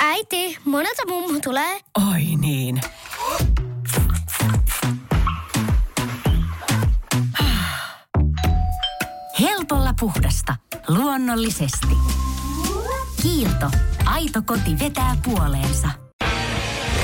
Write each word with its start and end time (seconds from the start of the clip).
Äiti, 0.00 0.58
monelta 0.64 1.02
mummu 1.08 1.40
tulee? 1.40 1.80
Oi 2.12 2.22
niin. 2.40 2.80
Helpolla 9.40 9.94
puhdasta. 10.00 10.56
Luonnollisesti. 10.88 11.96
Kiilto. 13.22 13.70
Aito 14.04 14.42
koti 14.42 14.78
vetää 14.78 15.16
puoleensa. 15.24 15.88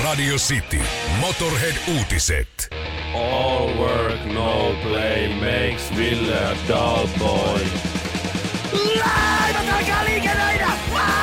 Radio 0.04 0.36
City. 0.36 0.80
Motorhead-uutiset. 1.20 2.68
All 3.14 3.76
work, 3.78 4.24
no 4.24 4.74
play 4.82 5.28
makes 5.28 5.96
Ville 5.96 6.38
a 6.44 6.54
dull 6.68 7.06
boy. 7.18 7.79
Laivat 9.00 9.74
alkaa 9.78 10.04
liikennöidä! 10.04 10.68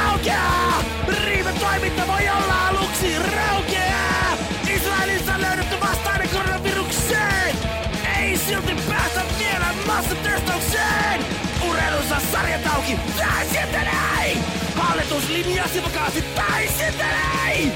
Aukeaa! 0.10 0.84
Riive 1.26 1.52
toiminta 1.52 2.08
voi 2.08 2.30
olla 2.30 2.68
aluksi 2.68 3.20
raukeaa! 3.20 4.38
Israelissa 4.76 5.34
on 5.34 5.42
löydetty 5.42 5.80
vastainen 5.80 6.30
koronavirukseen! 6.30 7.56
Ei 8.20 8.38
silti 8.38 8.76
päästä 8.90 9.22
vielä 9.40 9.66
massatestaukseen! 9.88 11.26
Urheilussa 11.70 12.16
sarjat 12.32 12.68
auki! 12.76 13.00
Tai 13.18 13.46
sitten 13.46 13.88
ei! 14.22 14.38
Hallitus 14.76 15.30
linjasi 15.30 15.84
vakaasti! 15.84 16.22
Tai 16.22 16.68
sitten 16.68 17.16
ei! 17.48 17.72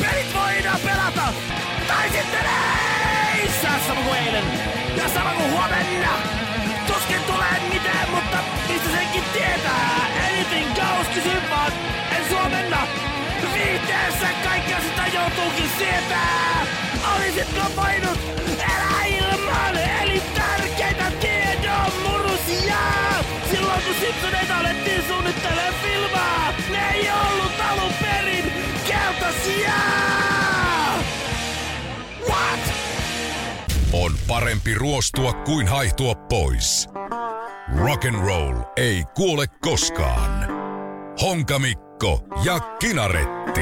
Pelit 0.00 0.34
voidaan 0.34 0.80
pelata! 0.80 1.32
Tai 1.88 2.08
sitten 2.08 2.46
ei! 2.46 3.50
Saa 3.62 3.78
sama 3.86 4.00
kuin 4.00 4.16
eilen! 4.18 4.44
Ja 4.96 5.08
sama 5.08 5.30
kuin 5.30 5.50
huomenna! 5.52 6.47
Tietää? 9.58 10.06
Anything 10.28 10.74
goes, 10.74 11.08
kysyn 11.14 11.50
vaan, 11.50 11.72
en 12.16 12.28
suomenna. 12.28 12.86
Viihteessä 13.54 14.28
kaikkea 14.44 14.80
sitä 14.80 15.06
joutuukin 15.14 15.70
sietää. 15.78 16.66
Olisitko 17.16 17.60
voinut 17.76 18.18
elää 18.58 19.04
ilman 19.06 19.76
elintärkeitä 19.76 21.10
tiedon 21.20 21.92
murusia? 22.02 22.78
Silloin 23.50 23.82
kun 23.82 23.94
Simpsoneita 24.00 24.58
alettiin 24.58 25.02
suunnittelemaan 25.08 25.74
filmaa, 25.82 26.52
ne 26.70 26.90
ei 26.94 27.08
ollut 27.10 27.52
alun 27.70 27.92
perin 28.00 28.52
keltaisia. 28.86 29.72
What? 32.28 32.60
On 33.92 34.12
parempi 34.28 34.74
ruostua 34.74 35.32
kuin 35.32 35.68
haihtua 35.68 36.14
pois. 36.14 36.88
Rock 37.76 38.04
and 38.04 38.14
roll 38.26 38.54
ei 38.76 39.04
kuole 39.14 39.46
koskaan. 39.60 40.48
Honkamikko 41.22 42.24
ja 42.44 42.60
Kinaretti. 42.60 43.60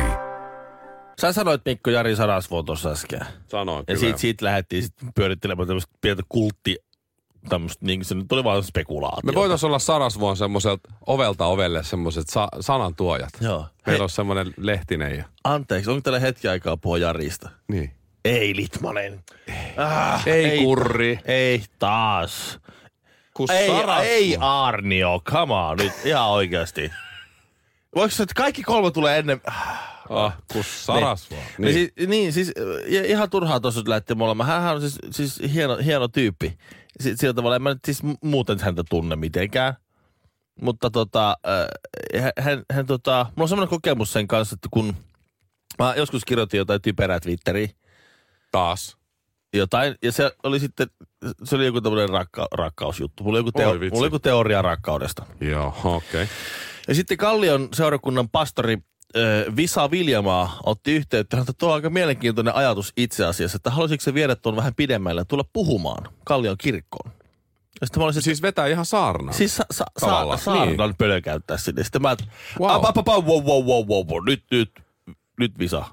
Sä 1.20 1.32
sanoit 1.32 1.62
Mikko 1.64 1.90
Jari 1.90 2.16
Sarasvuo 2.16 2.62
tuossa 2.62 2.90
äsken. 2.90 3.20
Sanoin 3.46 3.78
Ja 3.78 3.84
kyllä. 3.84 3.98
siitä, 4.00 4.18
siitä 4.18 4.44
lähdettiin 4.44 4.82
sit 4.82 4.92
pyörittelemään 5.14 5.66
tämmöistä 5.68 5.92
pientä 6.00 6.22
kultti, 6.28 6.76
tämmöistä, 7.48 7.86
niin 7.86 8.04
se 8.04 8.14
nyt 8.14 8.32
oli 8.32 8.44
vaan 8.44 8.62
spekulaatio. 8.64 9.20
Me 9.24 9.34
voitaisiin 9.34 9.68
olla 9.68 9.78
Sarasvuon 9.78 10.36
semmoiselta 10.36 10.88
ovelta 11.06 11.46
ovelle 11.46 11.82
semmoiset 11.84 12.28
sa- 12.28 12.48
sanantuojat. 12.60 13.30
Joo. 13.40 13.58
Meillä 13.58 13.70
Hei, 13.86 14.00
on 14.00 14.10
semmoinen 14.10 14.54
lehtinen 14.56 15.16
ja... 15.18 15.24
anteeksi, 15.44 15.90
onko 15.90 16.00
teillä 16.00 16.18
hetki 16.20 16.48
aikaa 16.48 16.76
puhua 16.76 16.98
Jarista? 16.98 17.50
Niin. 17.68 17.90
Ei, 18.24 18.56
Litmanen. 18.56 19.20
Ah, 19.76 20.22
Ei 20.28 20.58
kurri. 20.58 21.18
Ei 21.24 21.62
taas. 21.78 22.58
Kun 23.36 23.50
Ei, 23.50 23.68
Sarasvuo- 23.68 24.02
ei 24.02 24.36
Arnio, 24.40 25.20
come 25.30 25.54
on, 25.54 25.76
nyt 25.78 25.92
ihan 26.04 26.28
oikeasti. 26.28 26.92
Voiko 27.94 28.10
se, 28.10 28.22
että 28.22 28.34
kaikki 28.36 28.62
kolme 28.62 28.90
tulee 28.90 29.18
ennen... 29.18 29.40
Ah, 30.10 30.36
kun 30.52 30.64
Sarasvuo. 30.64 31.38
Niin, 31.38 31.64
Niin. 31.64 31.74
siis, 31.74 32.08
niin, 32.08 32.32
siis 32.32 32.52
ihan 33.06 33.30
turhaa 33.30 33.60
tuossa 33.60 33.82
lähti 33.86 34.14
molemmat. 34.14 34.46
Hänhän 34.46 34.74
on 34.74 34.80
siis, 34.80 34.98
siis 35.10 35.40
hieno, 35.52 35.76
hieno 35.76 36.08
tyyppi. 36.08 36.58
Si- 37.00 37.16
Sillä 37.16 37.34
tavalla 37.34 37.56
en 37.56 37.62
mä 37.62 37.68
nyt 37.70 37.78
siis 37.84 38.02
muuten 38.22 38.60
häntä 38.60 38.84
tunne 38.90 39.16
mitenkään. 39.16 39.74
Mutta 40.60 40.90
tota, 40.90 41.36
äh, 42.16 42.30
hän, 42.38 42.62
hän, 42.72 42.86
tota, 42.86 43.26
mulla 43.36 43.44
on 43.44 43.48
semmoinen 43.48 43.70
kokemus 43.70 44.12
sen 44.12 44.26
kanssa, 44.28 44.54
että 44.54 44.68
kun 44.70 44.94
mä 45.78 45.94
joskus 45.96 46.24
kirjoitin 46.24 46.58
jotain 46.58 46.82
typerää 46.82 47.20
Twitteriin, 47.20 47.70
Taas. 48.52 48.96
Jotain, 49.58 49.94
ja 50.02 50.12
se 50.12 50.30
oli 50.42 50.60
sitten, 50.60 50.86
se 51.44 51.56
oli 51.56 51.66
joku 51.66 51.80
tämmöinen 51.80 52.08
rakka, 52.08 52.48
rakkausjuttu. 52.52 53.24
Mulla 53.24 53.38
oli 53.38 53.48
joku, 53.48 53.52
teo, 53.52 53.74
mulla 53.74 53.98
oli 53.98 54.06
joku 54.06 54.18
teoria 54.18 54.62
rakkaudesta. 54.62 55.26
Joo, 55.40 55.74
okei. 55.84 55.96
Okay. 56.22 56.26
Ja 56.88 56.94
sitten 56.94 57.16
Kallion 57.16 57.68
seurakunnan 57.72 58.28
pastori 58.28 58.78
Visa 59.56 59.90
Viljamaa 59.90 60.60
otti 60.66 60.92
yhteyttä, 60.92 61.38
että 61.38 61.52
tuo 61.58 61.68
on 61.68 61.74
aika 61.74 61.90
mielenkiintoinen 61.90 62.54
ajatus 62.54 62.92
itse 62.96 63.24
asiassa, 63.24 63.56
että 63.56 63.70
haluaisitko 63.70 64.04
se 64.04 64.14
viedä 64.14 64.36
tuon 64.36 64.56
vähän 64.56 64.74
pidemmälle 64.74 65.20
ja 65.20 65.24
tulla 65.24 65.44
puhumaan 65.52 66.08
Kallion 66.24 66.56
kirkkoon. 66.58 67.12
Ja 67.80 67.86
sitten 67.86 68.00
mä 68.00 68.04
olisin, 68.04 68.22
Siis 68.22 68.42
vetää 68.42 68.66
ihan 68.66 68.86
saarnaa. 68.86 69.32
siis 69.32 69.56
sa, 69.56 69.64
sa, 69.70 69.84
sa, 69.98 70.06
tavallaan, 70.06 70.38
saarnan 70.38 70.88
niin. 70.88 70.96
pölökäyttää 70.96 71.56
sinne. 71.56 71.84
Sitten 71.84 72.02
mä, 72.02 72.16
Wow. 72.60 72.70
wow. 72.70 72.82
wow, 73.06 73.24
wow, 73.24 73.64
wow, 73.64 73.86
wow, 73.88 74.06
wow, 74.08 74.24
nyt, 74.26 74.44
nyt, 74.50 74.70
nyt 75.40 75.58
Visa. 75.58 75.84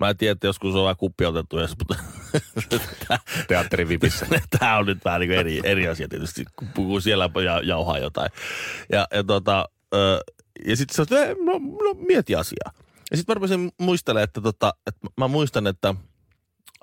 Mä 0.00 0.10
en 0.10 0.16
tiedä, 0.16 0.32
että 0.32 0.46
joskus 0.46 0.74
on 0.74 0.82
vähän 0.82 0.96
kuppi 0.96 1.26
otettu 1.26 1.58
edes, 1.58 1.74
mutta 1.78 2.04
Teatterin 3.48 3.88
vipissä. 3.88 4.26
Tämä 4.58 4.76
on 4.78 4.86
nyt 4.86 5.04
vähän 5.04 5.20
niin 5.20 5.32
eri, 5.32 5.60
eri 5.64 5.88
asia 5.88 6.08
tietysti, 6.08 6.44
kun 6.56 6.68
puhuu 6.74 7.00
siellä 7.00 7.30
ja 7.44 7.60
jauhaa 7.64 7.98
jotain. 7.98 8.30
Ja, 8.92 9.06
ja, 9.14 9.24
tota, 9.24 9.68
ja 10.66 10.76
sitten 10.76 11.06
se 11.06 11.14
on, 11.14 11.46
no, 11.46 11.52
no 11.58 11.94
mieti 11.94 12.34
asiaa. 12.34 12.72
Ja 13.10 13.16
sitten 13.16 13.32
mä 13.32 13.34
rupesin 13.34 13.72
muistelemaan, 13.80 14.24
että, 14.24 14.40
tota, 14.40 14.74
että 14.86 15.06
mä 15.16 15.28
muistan, 15.28 15.66
että 15.66 15.94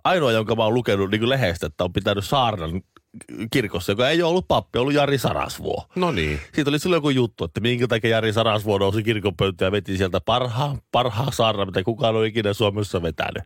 ainoa, 0.04 0.32
jonka 0.32 0.56
mä 0.56 0.64
oon 0.64 0.74
lukenut 0.74 1.12
niin 1.12 1.30
lehdestä, 1.30 1.68
että 1.68 1.84
on 1.84 1.94
pitänyt 1.94 2.26
saarnan 2.26 2.82
kirkossa, 3.52 3.92
joka 3.92 4.10
ei 4.10 4.22
ole 4.22 4.30
ollut 4.30 4.48
pappi, 4.48 4.80
ollut 4.80 4.94
Jari 4.94 5.18
Sarasvuo. 5.18 5.86
No 5.96 6.12
niin. 6.12 6.40
Siitä 6.54 6.70
oli 6.70 6.80
silloin 6.80 6.98
joku 6.98 7.10
juttu, 7.10 7.44
että 7.44 7.60
minkä 7.60 7.88
takia 7.88 8.10
Jari 8.10 8.34
Sarasvuo 8.34 8.78
nousi 8.78 9.04
kirkon 9.04 9.36
pöytään 9.36 9.68
ja 9.68 9.72
veti 9.72 9.98
sieltä 9.98 10.22
parhaan, 10.22 10.82
parhaa 10.92 11.32
saarna, 11.32 11.66
mitä 11.66 11.84
kukaan 11.84 12.16
on 12.16 12.26
ikinä 12.26 12.54
Suomessa 12.54 13.02
vetänyt. 13.02 13.44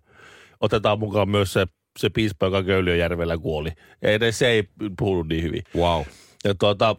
Otetaan 0.59 0.99
mukaan 0.99 1.29
myös 1.29 1.53
se, 1.53 1.67
se 1.97 2.09
piispa, 2.09 2.45
joka 2.45 2.63
Köyliöjärvellä 2.63 3.37
kuoli. 3.37 3.71
Ja 4.01 4.11
edes 4.11 4.39
se 4.39 4.47
ei 4.47 4.63
puhunut 4.99 5.27
niin 5.27 5.43
hyvin. 5.43 5.63
Wow. 5.75 6.03
Ja 6.43 6.55
tuota, 6.55 6.95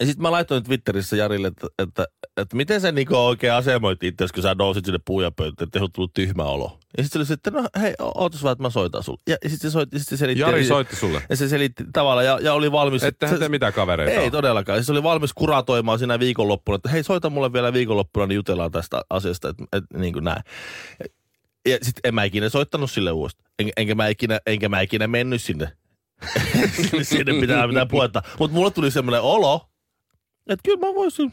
ja 0.00 0.06
sitten 0.06 0.22
mä 0.22 0.30
laitoin 0.30 0.64
Twitterissä 0.64 1.16
Jarille, 1.16 1.48
että, 1.48 1.66
että, 1.78 2.06
että 2.36 2.56
miten 2.56 2.80
sä 2.80 2.92
niinku 2.92 3.16
oikein 3.16 3.52
asemoit 3.52 4.02
itse, 4.02 4.26
kun 4.34 4.42
sä 4.42 4.54
nousit 4.58 4.84
sinne 4.84 5.00
puujapöytään, 5.04 5.66
että 5.66 5.82
on 5.82 5.92
tullut 5.92 6.14
tyhmä 6.14 6.44
olo. 6.44 6.78
Ja 6.96 7.02
sitten 7.02 7.26
se 7.26 7.32
oli 7.32 7.34
että 7.34 7.50
no 7.50 7.68
hei, 7.80 7.94
ootas 7.98 8.42
vaan, 8.42 8.52
että 8.52 8.62
mä 8.62 8.70
soitan 8.70 9.02
sulle. 9.02 9.20
Ja, 9.28 9.36
ja 9.44 9.50
sitten 9.50 9.70
se, 9.70 9.72
soitti, 9.72 9.98
sit 9.98 10.08
se 10.08 10.16
selitti. 10.16 10.40
Jari 10.40 10.64
soitti 10.64 10.96
sulle. 10.96 11.22
Ja 11.30 11.36
se 11.36 11.48
selitti 11.48 11.84
tavallaan 11.92 12.26
ja, 12.26 12.38
ja 12.42 12.54
oli 12.54 12.72
valmis. 12.72 13.02
Ettehän 13.02 13.36
se, 13.36 13.40
te 13.40 13.48
mitään 13.48 13.72
kavereita 13.72 14.20
Ei 14.20 14.30
todellakaan. 14.30 14.84
Se 14.84 14.92
oli 14.92 15.02
valmis 15.02 15.32
kuratoimaan 15.32 15.98
siinä 15.98 16.18
viikonloppuna, 16.18 16.76
että 16.76 16.88
hei 16.88 17.02
soita 17.02 17.30
mulle 17.30 17.52
vielä 17.52 17.72
viikonloppuna, 17.72 18.26
niin 18.26 18.36
jutellaan 18.36 18.70
tästä 18.70 19.02
asiasta, 19.10 19.48
että, 19.48 19.64
että 19.72 19.98
niin 19.98 20.12
kuin 20.12 20.24
näin. 20.24 20.42
Ja 21.70 21.78
sitten 21.82 22.00
en 22.08 22.14
mä 22.14 22.24
ikinä 22.24 22.48
soittanut 22.48 22.90
sille 22.90 23.12
uudestaan. 23.12 23.50
En, 23.58 23.70
enkä, 23.76 23.94
mä 23.94 24.08
ikinä, 24.08 24.40
enkä 24.46 24.68
mä 24.68 24.80
ikinä 24.80 25.06
mennyt 25.06 25.42
sinne. 25.42 25.72
sinne 27.02 27.40
pitää 27.40 27.66
mitään 27.66 27.88
puhetta. 27.88 28.22
Mutta 28.38 28.56
mulle 28.56 28.70
tuli 28.70 28.90
semmoinen 28.90 29.20
olo, 29.20 29.68
että 30.48 30.62
kyllä 30.64 30.86
mä 30.86 30.94
voisin, 30.94 31.32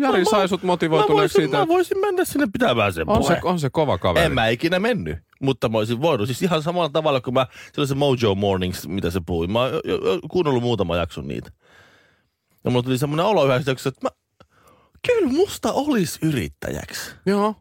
Jari 0.00 0.24
Mä- 0.24 0.30
sai 0.30 0.48
sut 0.48 0.62
mä 0.62 0.66
motivoituneeksi 0.66 1.34
voisin, 1.34 1.40
siitä. 1.40 1.58
mä 1.58 1.68
voisin 1.68 2.00
mennä 2.00 2.24
sinne 2.24 2.46
pitämään 2.52 2.92
sen 2.92 3.08
On 3.10 3.24
se, 3.24 3.38
on 3.42 3.60
se 3.60 3.70
kova 3.70 3.98
kaveri. 3.98 4.26
En 4.26 4.32
mä 4.32 4.48
ikinä 4.48 4.78
mennyt, 4.78 5.18
mutta 5.40 5.68
mä 5.68 5.78
olisin 5.78 6.00
voinut. 6.00 6.28
Siis 6.28 6.42
ihan 6.42 6.62
samalla 6.62 6.88
tavalla 6.88 7.20
kuin 7.20 7.34
mä, 7.34 7.46
se 7.72 7.80
oli 7.80 7.88
se 7.88 7.94
Mojo 7.94 8.34
Mornings, 8.34 8.88
mitä 8.88 9.10
se 9.10 9.20
puhui. 9.26 9.46
Mä 9.46 9.60
oon 9.60 9.72
jo, 9.72 9.80
jo, 9.84 10.12
jo 10.12 10.20
kuunnellut 10.30 10.62
muutama 10.62 10.96
jakson 10.96 11.28
niitä. 11.28 11.50
Ja 12.64 12.70
mulla 12.70 12.82
tuli 12.82 12.98
semmoinen 12.98 13.26
olo 13.26 13.46
yhdessä 13.46 13.72
että 13.72 14.00
mä, 14.02 14.10
kyllä 15.06 15.32
musta 15.32 15.72
olisi 15.72 16.18
yrittäjäksi. 16.22 17.10
Joo. 17.26 17.54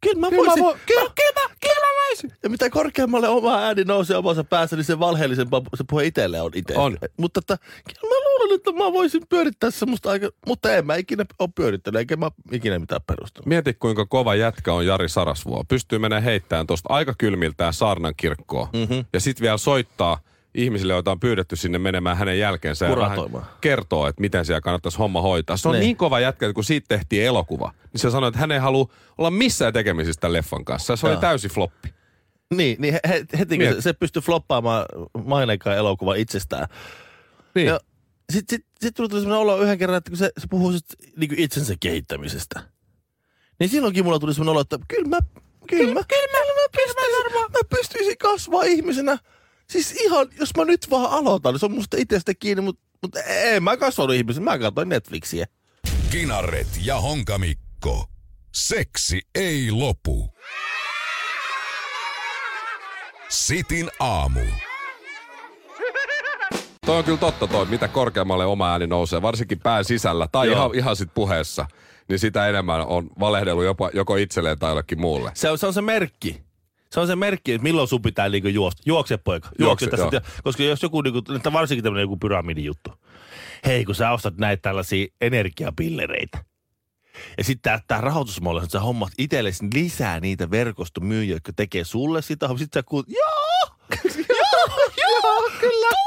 Kyllä 0.00 0.20
mä 0.20 0.28
Kyllä 0.30 0.42
mä 0.42 0.46
voisin. 0.46 0.64
vo- 0.64 0.78
kyllä, 0.86 1.10
kyllä, 1.14 1.40
mä, 1.48 1.54
kyllä 1.60 1.80
mä 1.80 2.06
voisin. 2.08 2.32
Ja 2.42 2.50
mitä 2.50 2.70
korkeammalle 2.70 3.28
oma 3.28 3.58
ääni 3.58 3.84
nousee 3.84 4.16
omassa 4.16 4.44
päässä, 4.44 4.76
niin 4.76 4.84
se 4.84 4.98
valheellisempaa 4.98 5.62
se 5.74 5.84
puhe 5.90 6.04
itselle 6.04 6.40
on 6.40 6.50
itse. 6.54 6.74
On. 6.76 6.98
Mutta 7.16 7.38
että, 7.40 7.58
kyllä 8.00 8.14
mä 8.14 8.28
luulen, 8.28 8.54
että 8.56 8.72
mä 8.72 8.92
voisin 8.92 9.22
pyörittää 9.28 9.70
semmoista 9.70 10.10
aika, 10.10 10.28
mutta 10.46 10.74
en 10.76 10.86
mä 10.86 10.94
ikinä 10.96 11.24
ole 11.38 11.48
pyörittänyt, 11.54 11.98
eikä 11.98 12.16
mä 12.16 12.30
ikinä 12.52 12.78
mitään 12.78 13.00
perustanut. 13.06 13.46
Mieti, 13.46 13.74
kuinka 13.74 14.06
kova 14.06 14.34
jätkä 14.34 14.72
on 14.72 14.86
Jari 14.86 15.08
Sarasvuo. 15.08 15.64
Pystyy 15.68 15.98
menemään 15.98 16.22
heittämään 16.22 16.66
tuosta 16.66 16.92
aika 16.92 17.14
kylmiltään 17.18 17.72
saarnan 17.74 18.14
kirkkoon. 18.16 18.68
Mm-hmm. 18.72 19.04
Ja 19.12 19.20
sitten 19.20 19.42
vielä 19.42 19.56
soittaa 19.58 20.20
ihmisille, 20.56 20.92
joita 20.92 21.10
on 21.10 21.20
pyydetty 21.20 21.56
sinne 21.56 21.78
menemään 21.78 22.16
hänen 22.16 22.38
jälkeensä. 22.38 22.84
Ja 22.86 22.94
Kuratoimaan. 22.94 23.46
kertoo, 23.60 24.06
että 24.06 24.20
miten 24.20 24.44
siellä 24.44 24.60
kannattaisi 24.60 24.98
homma 24.98 25.20
hoitaa. 25.22 25.56
Se 25.56 25.68
on 25.68 25.72
Niin. 25.72 25.80
niin, 25.80 25.86
niin 25.88 25.96
kova 25.96 26.20
jätkä, 26.20 26.46
että 26.46 26.54
kun 26.54 26.64
siitä 26.64 26.84
tehtiin 26.88 27.24
elokuva, 27.24 27.72
niin 27.92 28.00
se 28.00 28.10
sanoi, 28.10 28.28
että 28.28 28.40
hän 28.40 28.52
ei 28.52 28.58
halua 28.58 28.88
olla 29.18 29.30
missään 29.30 29.72
tekemisissä 29.72 30.20
tämän 30.20 30.32
leffan 30.32 30.64
kanssa. 30.64 30.96
Se 30.96 31.06
oli 31.06 31.16
täysi 31.16 31.48
floppi. 31.48 31.94
Niin, 32.54 32.76
niin 32.80 32.92
he, 32.94 33.00
he, 33.08 33.26
heti 33.38 33.54
kun 33.56 33.58
Mieti. 33.64 33.74
se, 33.74 33.80
se 33.82 33.92
pystyy 33.92 34.22
floppaamaan 34.22 34.86
maineikaan 35.24 35.76
elokuva 35.76 36.14
itsestään. 36.14 36.68
Niin. 37.54 37.66
Ja, 37.66 37.80
sitten 38.32 38.58
sit, 38.58 38.66
sit 38.80 38.94
tuli 38.94 39.08
sellainen 39.08 39.38
olo 39.38 39.60
yhden 39.60 39.78
kerran, 39.78 39.98
että 39.98 40.10
kun 40.10 40.18
se, 40.18 40.30
se 40.38 40.46
puhuu 40.50 40.72
sit, 40.72 40.84
niin 41.16 41.34
itsensä 41.38 41.74
kehittämisestä. 41.80 42.60
Niin 43.60 43.68
silloinkin 43.70 44.04
mulla 44.04 44.18
tuli 44.18 44.34
sellainen 44.34 44.50
olo, 44.50 44.60
että 44.60 44.78
kyllä 44.88 45.08
mä, 45.08 45.18
kyllä 45.66 45.94
mä, 45.94 46.00
kyllä 46.08 46.32
mä, 46.32 46.38
mä, 46.38 46.68
pystyisin, 46.76 47.42
mä 47.52 47.58
pystyisin 47.78 48.18
kasvaa 48.18 48.62
ihmisenä. 48.62 49.18
Siis 49.70 49.92
ihan, 49.92 50.26
jos 50.40 50.50
mä 50.56 50.64
nyt 50.64 50.90
vaan 50.90 51.10
aloitan, 51.10 51.54
niin 51.54 51.60
se 51.60 51.66
on 51.66 51.72
musta 51.72 51.96
itsestä 52.00 52.34
kiinni, 52.34 52.62
mutta 52.62 52.82
mut 53.02 53.16
en 53.26 53.62
mä 53.62 53.76
kasvanut 53.76 54.16
ihmisen, 54.16 54.44
mä 54.44 54.58
katsoin 54.58 54.88
Netflixiä. 54.88 55.46
Kinaret 56.10 56.68
ja 56.84 57.00
Honkamikko. 57.00 58.04
Seksi 58.54 59.20
ei 59.34 59.70
lopu. 59.70 60.34
Sitin 63.28 63.90
aamu. 64.00 64.40
Toi 66.86 66.98
on 66.98 67.04
kyllä 67.04 67.18
totta 67.18 67.46
toi, 67.46 67.66
mitä 67.66 67.88
korkeammalle 67.88 68.44
oma 68.44 68.72
ääni 68.72 68.86
nousee, 68.86 69.22
varsinkin 69.22 69.60
pään 69.60 69.84
sisällä 69.84 70.28
tai 70.32 70.46
Joo. 70.46 70.56
ihan, 70.56 70.74
ihan 70.74 70.96
sit 70.96 71.14
puheessa, 71.14 71.66
niin 72.08 72.18
sitä 72.18 72.48
enemmän 72.48 72.80
on 72.86 73.10
valehdellut 73.20 73.64
jopa, 73.64 73.90
joko 73.94 74.16
itselleen 74.16 74.58
tai 74.58 74.70
jollekin 74.70 75.00
muulle. 75.00 75.30
Se 75.34 75.50
on, 75.50 75.58
se 75.58 75.66
on 75.66 75.74
se 75.74 75.82
merkki. 75.82 76.45
Se 76.90 77.00
on 77.00 77.06
se 77.06 77.16
merkki, 77.16 77.52
että 77.52 77.62
milloin 77.62 77.88
sun 77.88 78.02
pitää 78.02 78.28
niinku 78.28 78.48
juosta. 78.48 78.82
Juokse 78.86 79.16
poika. 79.16 79.48
Juokse, 79.58 79.86
Juokse, 79.86 80.10
tästä. 80.10 80.30
Koska 80.44 80.62
jos 80.62 80.82
joku, 80.82 81.02
niinku, 81.02 81.22
että 81.36 81.52
varsinkin 81.52 81.84
tämmöinen 81.84 82.04
joku 82.04 82.16
pyramidin 82.16 82.64
juttu. 82.64 82.90
Hei, 83.66 83.84
kun 83.84 83.94
sä 83.94 84.10
ostat 84.10 84.36
näitä 84.36 84.62
tällaisia 84.62 85.06
energiapillereitä. 85.20 86.44
Ja 87.38 87.44
sitten 87.44 87.80
tämä 87.86 88.00
rahoitusmalli, 88.00 88.62
että 88.62 88.72
sä 88.72 88.80
hommat 88.80 89.12
itsellesi 89.18 89.66
lisää 89.74 90.20
niitä 90.20 90.50
verkostomyyjiä, 90.50 91.36
jotka 91.36 91.52
tekee 91.56 91.84
sulle 91.84 92.22
sitä. 92.22 92.48
Sitten 92.48 92.80
sä 92.80 92.82
kuulet, 92.82 93.08
joo, 93.20 93.70
joo, 94.28 94.90
joo, 94.96 95.50
kyllä. 95.60 96.05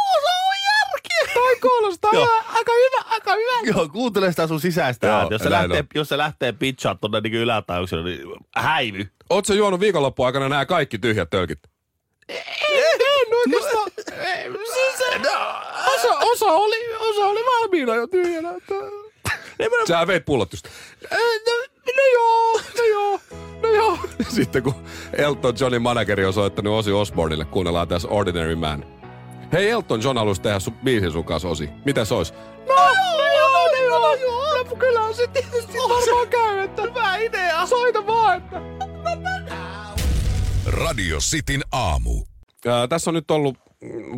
Kuulostaa 1.61 2.11
aika 2.53 2.71
hyvä, 2.71 3.09
aika 3.09 3.31
hyvä. 3.35 3.71
Joo, 3.77 3.89
kuuntele 3.89 4.29
sitä 4.31 4.47
sun 4.47 4.59
sisäistä 4.59 5.07
Joo, 5.07 5.15
ääntä. 5.15 5.33
Jos 5.35 5.41
se, 5.41 5.49
lähtee, 5.49 5.79
on. 5.79 5.85
jos 5.95 6.09
se 6.09 6.17
lähtee 6.17 6.51
pitchaa 6.51 6.95
tuonne 6.95 7.21
niin 7.21 7.33
ylätajuukselle, 7.33 8.03
niin 8.03 8.21
häivy. 8.55 9.07
Oot 9.29 9.45
sä 9.45 9.53
juonut 9.53 9.79
viikonloppuun 9.79 10.25
aikana 10.25 10.49
nämä 10.49 10.65
kaikki 10.65 10.97
tyhjät 10.97 11.29
tölkit? 11.29 11.59
Osa, 15.95 16.17
osa, 16.17 16.45
oli, 16.45 16.95
osa 16.95 17.27
oli 17.27 17.39
valmiina 17.45 17.95
jo 17.95 18.07
tyhjänä. 18.07 18.49
Sä 19.87 20.07
veit 20.07 20.25
pullot 20.25 20.53
just. 20.53 20.67
No, 21.11 21.17
no 21.95 22.03
joo, 22.13 22.61
no 22.77 22.83
joo, 22.83 23.19
no 23.61 23.69
joo. 23.69 23.97
Sitten 24.29 24.63
kun 24.63 24.73
Elton 25.13 25.55
Johnin 25.59 25.81
manageri 25.81 26.25
on 26.25 26.33
soittanut 26.33 26.79
Osi 26.79 26.91
Osbornille, 26.91 27.45
kuunnellaan 27.45 27.87
tässä 27.87 28.07
Ordinary 28.07 28.55
Man. 28.55 28.98
Hei 29.53 29.69
Elton 29.69 30.03
John 30.03 30.17
halusi 30.17 30.41
tehdä 30.41 30.59
sun 30.59 30.73
biisin 30.73 31.11
sun 31.11 31.25
kanssa 31.25 31.49
Osi. 31.49 31.69
Mitä 31.85 32.05
se 32.05 32.13
olisi? 32.13 32.33
No, 32.67 32.75
no 33.17 33.27
joo, 33.37 33.67
no 33.67 33.83
joo, 33.85 34.15
joo. 34.15 34.63
No, 34.63 34.75
kyllä 34.75 35.13
se 35.13 35.27
tietysti 35.27 35.77
varmaan 35.77 36.27
käy, 36.27 36.59
että 36.59 36.81
hyvä 36.81 37.17
idea. 37.17 37.65
Soita 37.65 38.07
vaan, 38.07 38.37
että 38.37 38.61
Radio 40.65 41.17
Cityn 41.17 41.61
aamu. 41.71 42.23
Ää, 42.67 42.87
tässä 42.87 43.09
on 43.09 43.13
nyt 43.13 43.31
ollut 43.31 43.57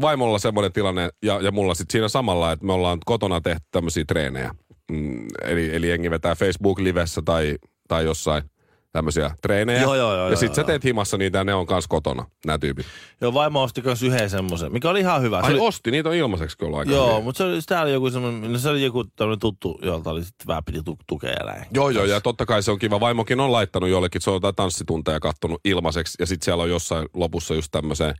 vaimolla 0.02 0.40
semmoinen 0.40 0.74
tilanne 0.74 1.10
ja, 1.24 1.42
ja 1.42 1.52
mulla 1.52 1.74
sitten 1.74 1.92
siinä 1.92 2.08
samalla, 2.08 2.52
että 2.52 2.66
me 2.66 2.74
ollaan 2.74 3.00
kotona 3.06 3.42
tehty 3.42 3.64
tämmöisiä 3.72 4.06
treenejä. 4.08 4.52
Mm, 4.92 5.28
eli, 5.42 5.76
eli 5.76 5.90
jengi 5.90 6.12
vetää 6.12 6.36
Facebook-livessä 6.36 7.22
tai, 7.26 7.56
tai 7.88 8.04
jossain 8.06 8.44
tämmöisiä 8.92 9.32
treenejä. 9.42 9.82
Joo, 9.82 9.96
joo, 9.96 10.14
joo, 10.14 10.24
ja 10.24 10.30
joo, 10.30 10.36
sitten 10.36 10.56
sä 10.56 10.62
joo. 10.62 10.68
teet 10.68 10.84
himassa 10.84 11.18
niitä 11.18 11.38
ja 11.38 11.44
ne 11.44 11.54
on 11.54 11.66
kans 11.66 11.88
kotona, 11.88 12.26
nämä 12.46 12.60
tyypit. 12.60 12.86
Joo, 13.22 13.34
vaimo 13.34 13.64
osti 13.64 13.82
myös 13.82 14.04
yhden 14.04 14.30
semmoisen, 14.30 14.72
mikä 14.72 14.90
oli 14.90 15.00
ihan 15.00 15.22
hyvä. 15.22 15.40
Se 15.42 15.48
Ai 15.48 15.54
oli, 15.54 15.68
osti, 15.68 15.92
niitä 15.92 16.10
on 16.10 16.16
ilmaiseksi 16.16 16.58
kyllä 16.58 16.78
aika 16.78 16.92
joo, 16.92 17.22
mutta 17.22 17.38
se 17.38 17.44
oli, 17.44 17.62
sitä 17.62 17.82
oli 17.82 17.92
joku 17.92 18.10
semmoinen, 18.10 18.54
no 18.54 18.60
se 18.60 18.70
oli 18.70 18.84
joku 18.84 19.04
tämmöinen 19.04 19.40
tuttu, 19.40 19.80
jolta 19.82 20.10
oli 20.10 20.24
sitten 20.24 20.48
vähän 20.48 20.64
piti 20.64 20.84
tu- 20.84 20.98
tukea 21.08 21.46
näin. 21.46 21.66
Joo, 21.74 21.90
joo, 21.90 22.06
ja 22.06 22.22
totta 22.22 22.46
kai 22.46 22.64
se 22.64 22.72
on 22.72 22.80
kiva. 22.80 23.00
Vaimokin 23.00 23.40
on 23.40 23.52
laittanut 23.52 23.90
jollekin, 23.90 24.22
se 24.22 24.30
on 24.30 24.36
jotain 24.36 24.56
tanssitunteja 24.56 25.20
kattonut 25.20 25.62
ilmaiseksi, 25.66 26.16
ja 26.20 26.26
sitten 26.26 26.46
siellä 26.46 26.64
on 26.64 26.70
jossain 26.70 27.08
lopussa 27.14 27.54
just 27.54 27.72
tämmöiseen, 27.72 28.16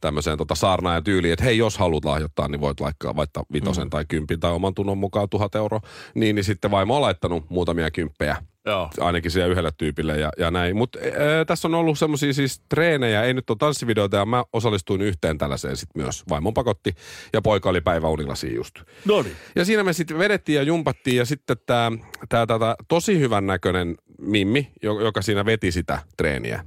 tämmöiseen 0.00 0.38
tota 0.38 0.54
saarnaajan 0.54 1.04
tyyliin, 1.04 1.32
että 1.32 1.44
hei, 1.44 1.58
jos 1.58 1.78
haluat 1.78 2.04
lahjoittaa, 2.04 2.48
niin 2.48 2.60
voit 2.60 2.80
laikkaa 2.80 3.16
vaikka 3.16 3.44
vitosen 3.52 3.84
mm. 3.84 3.90
tai 3.90 4.04
kympin 4.08 4.40
tai 4.40 4.52
oman 4.52 4.74
tunnon 4.74 4.98
mukaan 4.98 5.28
tuhat 5.28 5.54
euroa. 5.54 5.80
Niin, 6.14 6.36
niin 6.36 6.44
sitten 6.44 6.70
vaimo 6.70 6.96
on 6.96 7.02
laittanut 7.02 7.50
muutamia 7.50 7.90
kymppejä 7.90 8.36
Joo. 8.66 8.90
ainakin 9.00 9.30
siellä 9.30 9.52
yhdelle 9.52 9.70
tyypille 9.78 10.18
ja, 10.18 10.30
ja 10.38 10.50
näin. 10.50 10.76
Mutta 10.76 10.98
tässä 11.46 11.68
on 11.68 11.74
ollut 11.74 11.98
semmoisia 11.98 12.32
siis 12.32 12.62
treenejä, 12.68 13.22
ei 13.22 13.34
nyt 13.34 13.50
ole 13.50 13.58
tanssivideoita 13.58 14.16
ja 14.16 14.26
mä 14.26 14.44
osallistuin 14.52 15.02
yhteen 15.02 15.38
tällaiseen 15.38 15.76
sitten 15.76 16.02
myös. 16.02 16.22
Vaimon 16.28 16.54
pakotti 16.54 16.94
ja 17.32 17.42
poika 17.42 17.70
oli 17.70 17.80
päiväunilla 17.80 18.34
siinä 18.34 18.56
just. 18.56 18.74
No 19.04 19.22
niin. 19.22 19.36
Ja 19.56 19.64
siinä 19.64 19.84
me 19.84 19.92
sitten 19.92 20.18
vedettiin 20.18 20.56
ja 20.56 20.62
jumpattiin 20.62 21.16
ja 21.16 21.24
sitten 21.24 21.56
tämä 21.66 21.92
tää, 22.28 22.46
tää, 22.46 22.74
tosi 22.88 23.18
hyvän 23.18 23.46
näköinen 23.46 23.94
Mimmi, 24.20 24.72
jo- 24.82 25.00
joka 25.00 25.22
siinä 25.22 25.44
veti 25.44 25.72
sitä 25.72 25.98
treeniä, 26.16 26.64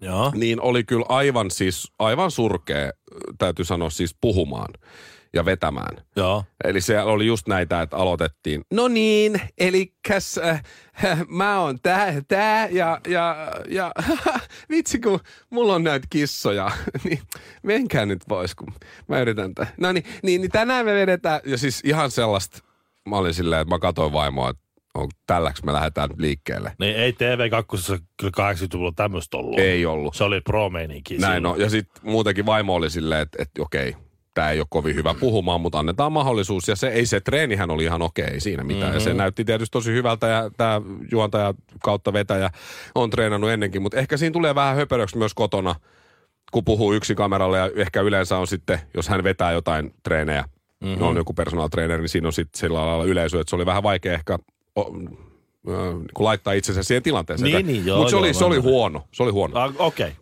Joo. 0.00 0.32
niin 0.34 0.60
oli 0.60 0.84
kyllä 0.84 1.06
aivan 1.08 1.50
siis, 1.50 1.92
aivan 1.98 2.30
surkea, 2.30 2.92
täytyy 3.38 3.64
sanoa 3.64 3.90
siis 3.90 4.16
puhumaan 4.20 4.74
ja 5.32 5.44
vetämään. 5.44 5.96
Joo. 6.16 6.44
Eli 6.64 6.80
se 6.80 7.00
oli 7.00 7.26
just 7.26 7.48
näitä, 7.48 7.82
että 7.82 7.96
aloitettiin. 7.96 8.62
No 8.72 8.88
niin, 8.88 9.40
eli 9.58 9.92
äh, 10.50 10.62
mä 11.28 11.60
oon 11.60 11.78
tää, 11.82 12.14
tää 12.28 12.68
ja, 12.68 13.00
ja, 13.08 13.52
ja 13.68 13.92
vitsi 14.70 14.98
kun 14.98 15.20
mulla 15.50 15.74
on 15.74 15.84
näitä 15.84 16.06
kissoja, 16.10 16.70
niin 17.04 17.20
menkää 17.62 18.06
nyt 18.06 18.20
pois, 18.28 18.54
kun 18.54 18.72
mä 19.08 19.20
yritän 19.20 19.54
tää. 19.54 19.66
No 19.80 19.92
niin, 19.92 20.04
niin, 20.22 20.40
niin 20.40 20.50
tänään 20.50 20.86
me 20.86 20.94
vedetään, 20.94 21.40
ja 21.44 21.58
siis 21.58 21.80
ihan 21.84 22.10
sellaista, 22.10 22.58
mä 23.08 23.16
olin 23.16 23.34
silleen, 23.34 23.62
että 23.62 23.74
mä 23.74 23.78
katsoin 23.78 24.12
vaimoa, 24.12 24.50
että 24.50 24.70
on, 24.94 25.08
tälläks 25.26 25.62
me 25.62 25.72
lähdetään 25.72 26.10
liikkeelle. 26.18 26.72
Niin 26.78 26.96
ei 26.96 27.10
TV2 27.10 28.00
kyllä 28.16 28.52
80-luvulla 28.52 28.92
tämmöistä 28.96 29.36
ollut. 29.36 29.58
Ei 29.58 29.86
ollut. 29.86 30.14
Se 30.14 30.24
oli 30.24 30.40
pro-meininki 30.40 31.18
Näin 31.18 31.46
on. 31.46 31.60
Ja 31.60 31.70
sitten 31.70 32.02
muutenkin 32.04 32.46
vaimo 32.46 32.74
oli 32.74 32.90
silleen, 32.90 33.22
että, 33.22 33.42
että 33.42 33.62
okei, 33.62 33.96
tämä 34.34 34.50
ei 34.50 34.60
ole 34.60 34.66
kovin 34.70 34.94
hyvä 34.94 35.14
puhumaan, 35.14 35.60
mutta 35.60 35.78
annetaan 35.78 36.12
mahdollisuus. 36.12 36.68
Ja 36.68 36.76
se, 36.76 36.88
ei 36.88 37.06
se 37.06 37.20
treenihän 37.20 37.70
oli 37.70 37.84
ihan 37.84 38.02
okei, 38.02 38.24
ei 38.24 38.40
siinä 38.40 38.64
mitään. 38.64 38.82
Mm-hmm. 38.82 38.94
Ja 38.94 39.00
se 39.00 39.14
näytti 39.14 39.44
tietysti 39.44 39.72
tosi 39.72 39.92
hyvältä 39.92 40.26
ja 40.26 40.50
tämä 40.56 40.80
juontaja 41.12 41.54
kautta 41.82 42.12
vetäjä 42.12 42.50
on 42.94 43.10
treenannut 43.10 43.50
ennenkin. 43.50 43.82
Mutta 43.82 43.98
ehkä 43.98 44.16
siinä 44.16 44.32
tulee 44.32 44.54
vähän 44.54 44.76
höperöksi 44.76 45.18
myös 45.18 45.34
kotona, 45.34 45.74
kun 46.52 46.64
puhuu 46.64 46.92
yksi 46.92 47.14
kameralle 47.14 47.58
ja 47.58 47.70
ehkä 47.76 48.00
yleensä 48.00 48.38
on 48.38 48.46
sitten, 48.46 48.80
jos 48.94 49.08
hän 49.08 49.24
vetää 49.24 49.52
jotain 49.52 49.94
treenejä, 50.02 50.44
mm-hmm. 50.80 51.02
on 51.02 51.16
joku 51.16 51.34
personal 51.34 51.68
trainer, 51.68 52.00
niin 52.00 52.08
siinä 52.08 52.28
on 52.28 52.32
sitten 52.32 52.60
sillä 52.60 52.86
lailla 52.86 53.04
yleisö, 53.04 53.40
että 53.40 53.50
se 53.50 53.56
oli 53.56 53.66
vähän 53.66 53.82
vaikea 53.82 54.12
ehkä 54.12 54.38
o, 54.76 54.92
niin 54.96 55.18
kuin 56.14 56.24
laittaa 56.24 56.52
itsensä 56.52 56.82
siihen 56.82 57.02
tilanteeseen. 57.02 57.52
Niin, 57.52 57.66
niin, 57.66 57.96
Mutta 57.96 58.10
se, 58.10 58.16
oli, 58.16 58.34
se 58.34 58.44
oli 58.44 58.58
huono, 58.58 59.02
se 59.12 59.22
oli 59.22 59.32
huono. 59.32 59.60
Ah, 59.60 59.74
Okei. 59.78 60.08
Okay. 60.08 60.19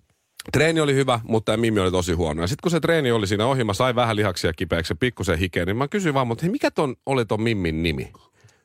Treeni 0.53 0.81
oli 0.81 0.95
hyvä, 0.95 1.21
mutta 1.25 1.53
tämä 1.53 1.61
Mimmi 1.61 1.81
oli 1.81 1.91
tosi 1.91 2.13
huono. 2.13 2.43
Ja 2.43 2.47
sitten 2.49 2.63
kun 2.63 2.71
se 2.71 2.81
treeni 2.81 3.13
oli 3.13 3.27
siinä 3.27 3.47
ohi, 3.47 3.65
mä 3.65 3.75
sain 3.75 3.95
vähän 3.97 4.17
lihaksia 4.17 4.53
kipeäksi 4.53 4.93
ja 4.93 4.97
pikkusen 5.01 5.39
hikeä, 5.39 5.65
niin 5.65 5.77
mä 5.77 5.89
kysyin 5.89 6.15
vaan, 6.15 6.27
mutta 6.27 6.43
hei, 6.43 6.51
mikä 6.53 6.71
ton 6.71 6.97
oli 7.07 7.25
ton 7.25 7.43
Mimmin 7.43 7.83
nimi? 7.83 8.13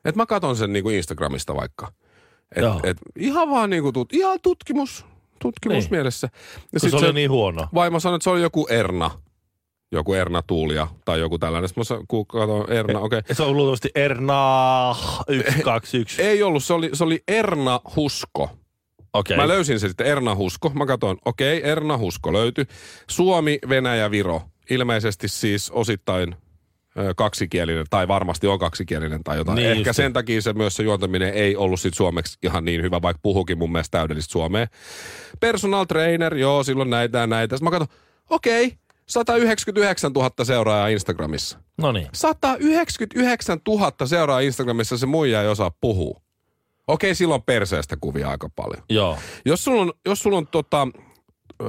Et 0.06 0.16
mä 0.16 0.26
katon 0.26 0.56
sen 0.56 0.74
niinku 0.74 0.90
Instagramista 0.90 1.56
vaikka. 1.56 1.92
Et, 2.56 2.64
Joo. 2.64 2.80
et, 2.84 2.98
ihan 3.20 3.50
vaan 3.50 3.70
niinku 3.70 3.92
tut, 3.92 4.14
ihan 4.14 4.40
tutkimus, 4.44 5.06
tutkimus 5.42 5.84
Niin. 5.84 5.92
mielessä. 5.92 6.30
Ja 6.74 6.80
Kun 6.80 6.90
se 6.90 6.96
oli 6.96 7.14
niin 7.14 7.32
huono. 7.32 7.68
vaimo 7.74 8.00
sanoi, 8.00 8.16
että 8.16 8.24
se 8.24 8.30
oli 8.30 8.42
joku 8.42 8.68
Erna. 8.70 9.12
Joku 9.92 10.14
Erna 10.14 10.42
Tuulia 10.42 10.88
tai 11.06 11.20
joku 11.20 11.40
tällainen. 11.40 11.68
Sitten 11.70 11.80
mä 11.82 11.84
sa- 11.86 12.06
kun 12.08 12.26
katsoin 12.28 12.72
Erna, 12.72 13.00
okei. 13.00 13.20
Okay. 13.20 13.36
Se 13.36 13.44
on 13.44 13.58
luultavasti 13.58 13.90
Erna 13.96 14.96
121. 15.50 16.22
Ei 16.22 16.44
ollut, 16.44 16.64
se 16.64 16.74
oli, 16.74 16.90
se 16.94 17.04
oli 17.04 17.24
Erna 17.28 17.80
Husko. 17.96 18.50
Okei. 19.14 19.38
Mä 19.38 19.48
löysin 19.48 19.80
sen 19.80 19.90
sitten 19.90 20.08
Erna 20.08 20.36
Husko. 20.36 20.70
Mä 20.70 20.86
katsoin, 20.86 21.18
okei, 21.26 21.58
okay, 21.58 21.72
Erna 21.72 21.98
Husko 21.98 22.34
löytyi. 22.34 22.66
Suomi, 23.10 23.60
Venäjä, 23.70 24.12
Viro. 24.12 24.42
Ilmeisesti 24.70 25.28
siis 25.28 25.72
osittain 25.72 26.36
kaksikielinen, 27.16 27.86
tai 27.90 28.08
varmasti 28.08 28.48
on 28.48 28.60
kaksikielinen 28.60 29.24
tai 29.24 29.38
jotain. 29.38 29.56
Niin 29.56 29.64
Niin 29.70 29.78
Ehkä 29.78 29.90
just. 29.90 29.98
sen 29.98 30.14
takia 30.14 30.42
se 30.42 30.54
myös 30.54 30.76
se 30.76 30.84
juontaminen 30.84 31.34
ei 31.34 31.56
ollut 31.56 31.80
sit 31.80 31.94
suomeksi 31.94 32.38
ihan 32.44 32.66
niin 32.66 32.82
hyvä, 32.82 33.02
vaikka 33.02 33.20
puhukin 33.24 33.58
mun 33.58 33.72
mielestä 33.72 33.98
täydellistä 33.98 34.32
suomea. 34.32 34.68
Personal 35.40 35.86
trainer, 35.86 36.36
joo, 36.36 36.64
silloin 36.64 36.90
näitä 36.90 37.18
ja 37.18 37.28
näitä. 37.28 37.58
Sitten 37.58 37.74
mä 37.74 37.80
katson, 37.80 37.98
okei, 38.30 38.66
okay, 38.66 38.78
199 39.06 40.12
000 40.14 40.30
seuraajaa 40.44 40.88
Instagramissa. 40.88 41.60
No 41.78 41.92
niin. 41.92 42.08
199 42.14 43.60
000 43.68 43.92
seuraajaa 44.06 44.40
Instagramissa 44.40 44.98
se 44.98 45.06
muija 45.06 45.42
ei 45.42 45.48
osaa 45.48 45.72
puhua. 45.82 46.22
Okei, 46.88 47.16
silloin 47.16 47.42
perseestä 47.42 47.98
kuvia 48.02 48.30
aika 48.30 48.50
paljon. 48.56 48.84
Joo. 48.90 49.18
Jos 49.46 49.64
sulla 49.64 49.82
on, 49.82 49.94
jos 50.06 50.20
sulla 50.20 50.38
on 50.38 50.48
tota, 50.48 50.88
ö, 51.62 51.66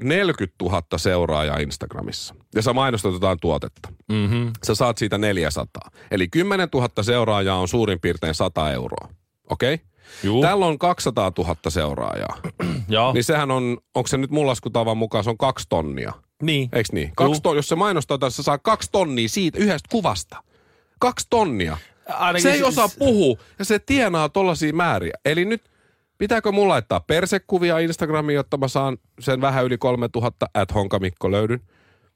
40 0.00 0.64
000 0.64 0.82
seuraajaa 0.96 1.58
Instagramissa 1.58 2.34
ja 2.54 2.62
sä 2.62 2.72
mainostat 2.72 3.12
jotain 3.12 3.38
tuotetta, 3.40 3.88
Mm-hmm. 4.08 4.52
sä 4.66 4.74
saat 4.74 4.98
siitä 4.98 5.18
400. 5.18 5.90
Eli 6.10 6.28
10 6.28 6.68
000 6.74 6.88
seuraajaa 7.02 7.58
on 7.58 7.68
suurin 7.68 8.00
piirtein 8.00 8.34
100 8.34 8.72
euroa. 8.72 9.08
Okei? 9.50 9.74
Okay? 9.74 9.86
Juu. 10.22 10.42
Täällä 10.42 10.66
on 10.66 10.78
200 10.78 11.32
000 11.38 11.56
seuraajaa. 11.68 12.36
Joo. 12.88 13.12
Niin 13.12 13.24
sehän 13.24 13.50
on, 13.50 13.78
onko 13.94 14.06
se 14.06 14.16
nyt 14.16 14.30
mun 14.30 14.46
laskutavan 14.46 14.96
mukaan, 14.96 15.24
se 15.24 15.30
on 15.30 15.38
kaksi 15.38 15.66
tonnia. 15.68 16.12
Niin. 16.42 16.68
Eikö 16.72 16.88
niin? 16.92 17.12
Kaksi 17.16 17.40
ton, 17.42 17.56
jos 17.56 17.68
se 17.68 17.74
mainostaa 17.74 18.18
tässä, 18.18 18.42
saa 18.42 18.58
kaksi 18.58 18.88
tonnia 18.92 19.28
siitä 19.28 19.58
yhdestä 19.58 19.88
kuvasta. 19.90 20.42
Kaksi 20.98 21.26
tonnia. 21.30 21.78
Ainakin 22.08 22.42
Se 22.42 22.48
ei 22.50 22.54
siis- 22.56 22.68
osaa 22.68 22.88
puhua 22.98 23.36
ja 23.58 23.64
se 23.64 23.78
tienaa 23.78 24.28
tollaisia 24.28 24.72
määriä. 24.72 25.12
Eli 25.24 25.44
nyt 25.44 25.62
pitääkö 26.18 26.52
mulla 26.52 26.72
laittaa 26.72 27.00
persekuvia 27.00 27.78
Instagramiin, 27.78 28.34
jotta 28.34 28.56
mä 28.56 28.68
saan 28.68 28.98
sen 29.20 29.40
vähän 29.40 29.64
yli 29.64 29.78
3000 29.78 30.46
at 30.54 30.74
honkamikko 30.74 31.30
löydyn? 31.30 31.60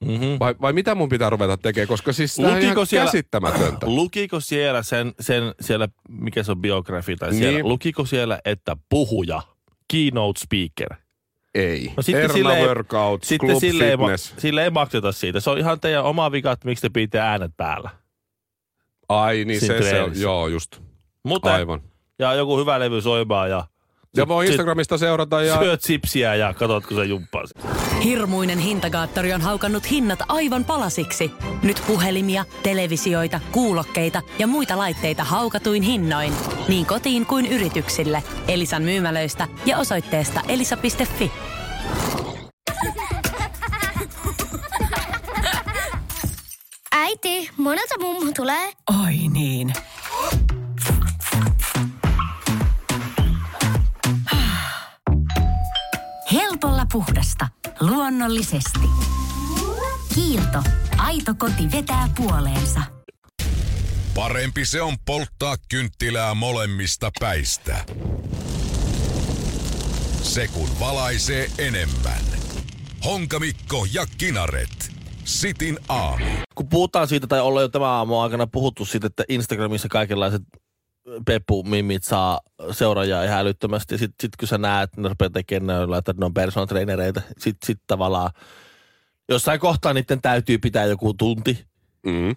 Mm-hmm. 0.05 0.37
Vai, 0.41 0.55
vai 0.61 0.73
mitä 0.73 0.95
mun 0.95 1.09
pitää 1.09 1.31
ruveta 1.31 1.57
tekemään, 1.57 1.89
koska 1.89 2.13
siis 2.13 2.37
tää 2.37 2.53
on 2.53 2.59
ihan 2.59 2.87
siellä, 2.87 3.07
käsittämätöntä. 3.07 3.87
lukiko 3.87 4.41
siellä 4.41 4.83
sen, 4.83 5.13
sen, 5.21 5.43
siellä, 5.61 5.89
mikä 6.09 6.43
se 6.43 6.53
on 6.53 6.61
biografi 6.61 7.17
tai 7.17 7.35
siellä, 7.35 7.53
Niin. 7.59 7.69
lukiko 7.69 8.05
siellä, 8.05 8.39
että 8.45 8.77
puhuja, 8.89 9.43
keynote 9.93 10.41
speaker? 10.41 10.99
Ei. 11.55 11.93
No 11.97 12.03
sitten 12.03 12.23
Erna 12.25 12.35
sille 12.35 12.59
ei- 12.59 12.67
Workout, 12.67 13.23
Sitten 13.25 13.49
Club 13.49 13.61
sille 13.61 13.85
ei, 13.91 13.97
Fitness. 13.99 14.35
sille 14.39 14.65
ei 14.65 14.71
makseta 14.71 15.13
siitä. 15.13 15.41
Se 15.41 15.51
on 15.51 15.59
ihan 15.59 15.81
teidän 15.81 16.05
oma 16.05 16.33
vika, 16.33 16.53
että 16.53 16.69
miksi 16.69 16.83
te 16.83 16.89
pitää 16.89 17.31
äänet 17.31 17.53
päällä. 17.57 17.91
Ai 19.11 19.45
niin, 19.45 19.61
se, 19.61 19.83
se 19.83 20.02
on, 20.02 20.12
joo 20.21 20.49
just. 20.49 20.81
Mutta, 21.25 21.55
Aivan. 21.55 21.81
ja 22.19 22.35
joku 22.35 22.59
hyvä 22.59 22.81
levy 22.81 23.02
soimaan 23.02 23.50
ja 23.50 23.64
Ja 24.17 24.29
voi 24.29 24.47
sit- 24.47 24.52
Instagramista 24.52 24.99
seurata 24.99 25.43
ja... 25.43 25.59
syöt 25.59 25.83
sipsiä 25.83 26.35
ja 26.35 26.55
katsot, 26.55 26.87
kun 26.87 26.97
se 26.97 27.05
jumppaa. 27.05 27.43
Hirmuinen 28.05 28.59
hintakaattori 28.59 29.33
on 29.33 29.40
haukannut 29.40 29.90
hinnat 29.90 30.19
aivan 30.29 30.64
palasiksi. 30.64 31.31
Nyt 31.62 31.83
puhelimia, 31.87 32.45
televisioita, 32.62 33.40
kuulokkeita 33.52 34.23
ja 34.38 34.47
muita 34.47 34.79
laitteita 34.79 35.25
haukatuin 35.25 35.83
hinnoin. 35.83 36.33
Niin 36.69 36.87
kotiin 36.87 37.26
kuin 37.26 37.47
yrityksille. 37.47 38.23
Elisan 38.49 38.83
myymälöistä 38.83 39.49
ja 39.67 39.79
osoitteesta 39.79 40.40
elisa.fi. 40.49 41.33
Äiti, 47.25 47.50
monelta 47.57 47.95
mummu 48.00 48.33
tulee? 48.37 48.73
Oi 49.05 49.29
niin. 49.29 49.73
Helpolla 56.33 56.87
puhdasta. 56.93 57.49
Luonnollisesti. 57.81 58.81
Kiilto. 60.15 60.62
Aito 60.99 61.35
koti 61.39 61.71
vetää 61.73 62.09
puoleensa. 62.17 62.81
Parempi 64.15 64.65
se 64.65 64.83
on 64.83 64.97
polttaa 65.05 65.57
kynttilää 65.69 66.35
molemmista 66.35 67.11
päistä. 67.21 67.85
Se 70.23 70.49
kun 70.49 70.81
valaisee 70.81 71.50
enemmän. 71.59 72.25
Honkamikko 73.05 73.87
ja 73.93 74.07
Kinaret. 74.19 75.00
Sitin 75.31 75.79
aamu. 75.89 76.25
Kun 76.55 76.69
puhutaan 76.69 77.09
siitä, 77.09 77.27
tai 77.27 77.41
ollaan 77.41 77.65
jo 77.65 77.69
tämän 77.69 77.89
aamun 77.89 78.23
aikana 78.23 78.47
puhuttu 78.47 78.85
siitä, 78.85 79.07
että 79.07 79.25
Instagramissa 79.29 79.89
kaikenlaiset 79.89 80.43
peppu-mimit 81.25 82.03
saa 82.03 82.41
seuraajaa 82.71 83.25
ihan 83.25 83.39
älyttömästi. 83.39 83.99
Sitten 83.99 84.17
sit 84.21 84.37
kun 84.37 84.49
sä 84.49 84.59
näet, 84.59 84.91
että 84.91 85.01
ne 85.01 85.09
rupeaa 85.09 85.31
tekemään, 85.31 85.95
että 85.99 86.15
ne 86.19 86.25
on 86.25 86.35
personal 86.35 86.67
trainereita. 86.67 87.21
Sitten 87.39 87.67
sit 87.67 87.81
tavallaan 87.87 88.31
jossain 89.29 89.61
kohtaa 89.61 89.93
niiden 89.93 90.23
täytyy 90.23 90.59
pitää 90.59 90.85
joku 90.85 91.15
tunti. 91.15 91.65
Mm. 92.07 92.37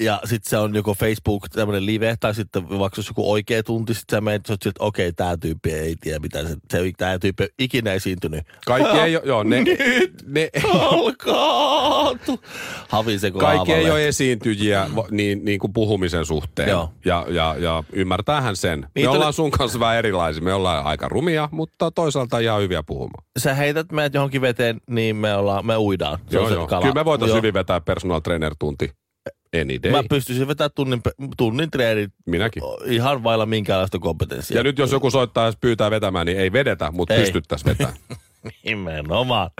Ja 0.00 0.20
sitten 0.24 0.50
se 0.50 0.58
on 0.58 0.74
joko 0.74 0.94
Facebook 0.94 1.48
tämmöinen 1.48 1.86
live, 1.86 2.16
tai 2.20 2.34
sitten 2.34 2.68
vaikka 2.68 2.98
jos 2.98 3.08
joku 3.08 3.32
oikea 3.32 3.62
tunti, 3.62 3.94
sitten 3.94 4.16
sä 4.16 4.20
menet, 4.20 4.50
että 4.50 4.70
okei, 4.78 5.12
tämä 5.12 5.36
tyyppi 5.36 5.72
ei 5.72 5.96
tiedä 6.00 6.18
mitä 6.18 6.42
se, 6.42 6.56
se 6.70 6.92
tämä 6.96 7.18
tyyppi 7.18 7.42
ei 7.42 7.48
ikinä 7.58 7.92
esiintynyt. 7.92 8.44
Kaikki 8.66 8.98
ei 8.98 9.16
ole, 9.16 9.24
joo, 9.26 9.42
ne, 9.42 9.64
ne, 10.26 10.50
Alkaa! 10.74 12.12
Havise 12.88 13.30
kun 13.30 13.40
kaikki 13.40 13.72
ei 13.72 13.90
ole 13.90 14.08
esiintyjiä 14.08 14.86
niin, 15.10 15.44
niin 15.44 15.58
kuin 15.58 15.72
puhumisen 15.72 16.26
suhteen. 16.26 16.68
Joo. 16.68 16.92
Ja, 17.04 17.26
ja, 17.28 17.56
ja 17.58 17.84
ymmärtäähän 17.92 18.56
sen. 18.56 18.80
Me 18.80 18.86
Niitä 18.94 19.10
oli- 19.10 19.16
ollaan 19.16 19.32
sun 19.32 19.50
kanssa 19.50 19.80
vähän 19.80 19.96
erilaisia. 19.96 20.42
Me 20.42 20.54
ollaan 20.54 20.84
aika 20.84 21.08
rumia, 21.08 21.48
mutta 21.52 21.90
toisaalta 21.90 22.38
ihan 22.38 22.60
hyviä 22.62 22.82
puhumaan. 22.82 23.24
sä 23.38 23.54
heität 23.54 23.92
meidät 23.92 24.14
johonkin 24.14 24.40
veteen, 24.40 24.80
niin 24.90 25.16
me, 25.16 25.34
ollaan, 25.36 25.66
me 25.66 25.76
uidaan. 25.76 26.18
Se 26.30 26.36
Joo, 26.36 26.48
se 26.48 26.54
joo. 26.54 26.66
kala. 26.66 26.80
Kyllä 26.82 26.94
me 26.94 27.04
voitaisiin 27.04 27.36
hyvin 27.36 27.54
vetää 27.54 27.80
personal 27.80 28.20
trainer 28.20 28.54
tunti. 28.58 28.90
Any 29.60 29.82
day. 29.82 29.90
Mä 29.92 30.02
pystyisin 30.10 30.48
vetämään 30.48 30.70
tunnin, 30.74 31.00
tunnin 31.36 31.70
treenit 31.70 32.10
Minäkin. 32.26 32.62
ihan 32.86 33.22
vailla 33.22 33.46
minkäänlaista 33.46 33.98
kompetenssia. 33.98 34.56
Ja 34.56 34.62
nyt 34.62 34.78
jos 34.78 34.92
joku 34.92 35.10
soittaa 35.10 35.46
ja 35.46 35.52
pyytää 35.60 35.90
vetämään, 35.90 36.26
niin 36.26 36.38
ei 36.38 36.52
vedetä, 36.52 36.90
mutta 36.90 37.14
pystyttäisiin 37.14 37.66
vetämään. 37.70 37.96
Nimenomaan. 38.64 39.50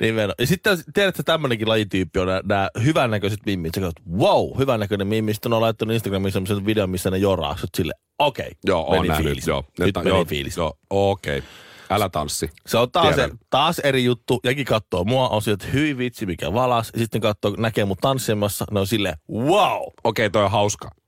Nimenomaan. 0.00 0.34
Ja 0.38 0.46
sitten 0.46 0.78
tiedätkö, 0.94 1.22
tämmönenkin 1.22 1.68
lajityyppi 1.68 2.18
on 2.18 2.28
nämä 2.44 2.68
hyvännäköiset 2.84 3.40
mimmit. 3.46 3.74
Sä 3.74 3.80
katsot, 3.80 4.06
wow, 4.18 4.58
hyvännäköinen 4.58 5.06
mimmi. 5.06 5.34
Sitten 5.34 5.52
on 5.52 5.60
laittanut 5.60 5.94
Instagramiin 5.94 6.32
semmoisen 6.32 6.66
videon, 6.66 6.90
missä 6.90 7.10
ne 7.10 7.18
joraa. 7.18 7.56
Sä 7.56 7.66
sille, 7.76 7.92
okei, 8.18 8.46
okay, 8.46 8.54
joo, 8.64 8.86
on 8.86 9.06
nähnyt. 9.06 9.26
fiilis. 9.26 9.46
Joo, 9.46 9.64
Nyt 9.78 9.92
ta- 9.92 10.00
meni 10.00 10.10
joo, 10.10 10.24
fiilis. 10.24 10.56
Joo, 10.56 10.78
okei. 10.90 11.38
Okay. 11.38 11.50
Älä 11.94 12.08
tanssi. 12.08 12.50
Se 12.66 12.78
on 12.78 12.90
taas, 12.92 13.14
Tiedän. 13.14 13.38
taas 13.50 13.78
eri 13.78 14.04
juttu. 14.04 14.40
Jäkin 14.44 14.64
katsoo 14.64 15.04
mua, 15.04 15.28
on 15.28 15.42
sille, 15.42 15.54
että 15.54 15.66
hyvin 15.66 15.98
vitsi, 15.98 16.26
mikä 16.26 16.52
valas. 16.52 16.90
Ja 16.94 16.98
sitten 16.98 17.20
katsoo, 17.20 17.54
näkee 17.58 17.84
mut 17.84 17.98
tanssimassa. 18.00 18.64
Ne 18.70 18.80
on 18.80 18.86
silleen, 18.86 19.16
wow. 19.32 19.82
Okei, 19.82 19.92
okay, 20.04 20.30
toi 20.30 20.44
on 20.44 20.50
hauska. 20.50 20.90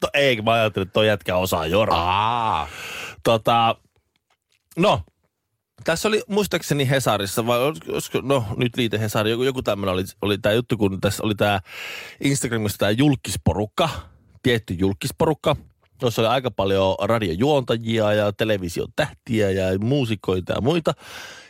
To, 0.00 0.08
ei, 0.14 0.42
mä 0.42 0.52
ajattelin, 0.52 0.86
että 0.86 0.92
toi 0.92 1.06
jätkä 1.06 1.36
osaa 1.36 1.66
joraa. 1.66 2.58
Aa. 2.58 2.68
Tota, 3.24 3.76
no, 4.76 5.00
tässä 5.84 6.08
oli 6.08 6.22
muistaakseni 6.28 6.90
Hesarissa, 6.90 7.46
vai 7.46 7.58
olisiko 7.62 8.20
no 8.22 8.44
nyt 8.56 8.76
liite 8.76 8.98
Hesari, 9.00 9.30
joku, 9.30 9.42
joku 9.42 9.62
tämmöinen 9.62 9.92
oli, 9.92 10.04
oli 10.22 10.38
tämä 10.38 10.52
juttu, 10.52 10.76
kun 10.76 11.00
tässä 11.00 11.22
oli 11.22 11.34
tämä 11.34 11.60
Instagramissa 12.20 12.78
tämä 12.78 12.90
julkisporukka, 12.90 13.88
tietty 14.42 14.74
julkisporukka, 14.74 15.56
jossa 16.06 16.22
oli 16.22 16.28
aika 16.28 16.50
paljon 16.50 16.96
radiojuontajia 17.02 18.12
ja 18.12 18.32
television 18.32 18.88
tähtiä 18.96 19.50
ja 19.50 19.78
muusikoita 19.78 20.52
ja 20.52 20.60
muita, 20.60 20.94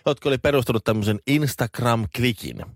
jotka 0.06 0.28
oli 0.28 0.38
perustanut 0.38 0.84
tämmöisen 0.84 1.18
Instagram-klikin. 1.30 2.66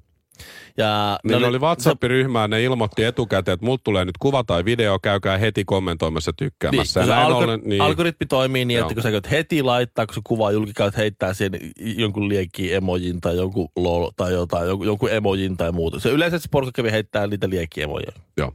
Ja 0.77 1.19
Niin 1.25 1.41
ne 1.41 1.47
oli 1.47 1.59
WhatsApp-ryhmään, 1.59 2.51
ne 2.51 2.63
ilmoitti 2.63 3.05
etukäteen, 3.05 3.55
että 3.55 3.67
multa 3.67 3.85
tulee 3.85 4.05
nyt 4.05 4.19
kuva 4.19 4.45
tai 4.45 4.65
video, 4.65 4.99
käykää 5.03 5.39
heti 5.39 5.65
kommentoimassa 5.65 6.33
tykkäämässä. 6.33 7.01
Niin, 7.01 7.11
ja 7.11 7.29
algor- 7.29 7.33
ollen, 7.33 7.61
niin, 7.65 7.83
algoritmi 7.83 8.27
toimii 8.27 8.65
niin, 8.65 8.79
Joo. 8.79 8.87
että 8.87 8.95
kun 8.95 9.03
sä 9.03 9.11
käyt 9.11 9.31
heti 9.31 9.63
laittaa, 9.63 10.07
kun 10.07 10.15
se 10.15 10.21
kuva 10.25 10.53
julki 10.53 10.73
käyt 10.73 10.97
heittää 10.97 11.35
siihen 11.35 11.53
jonkun 11.79 12.29
liekki 12.29 12.75
emojin 12.75 13.21
tai 13.21 13.37
jonkun 13.37 13.69
lol 13.77 14.11
tai 14.17 14.33
jotain, 14.33 14.69
jonkun, 14.69 14.87
jonkun 14.87 15.11
emojin 15.11 15.57
tai 15.57 15.73
muuta. 15.73 16.01
Se 16.01 16.09
yleensä 16.09 16.39
se 16.39 16.49
porukka 16.51 16.73
kävi 16.83 16.91
heittää 16.91 17.27
niitä 17.27 17.51
liekkiemoja. 17.51 18.13
joo. 18.37 18.53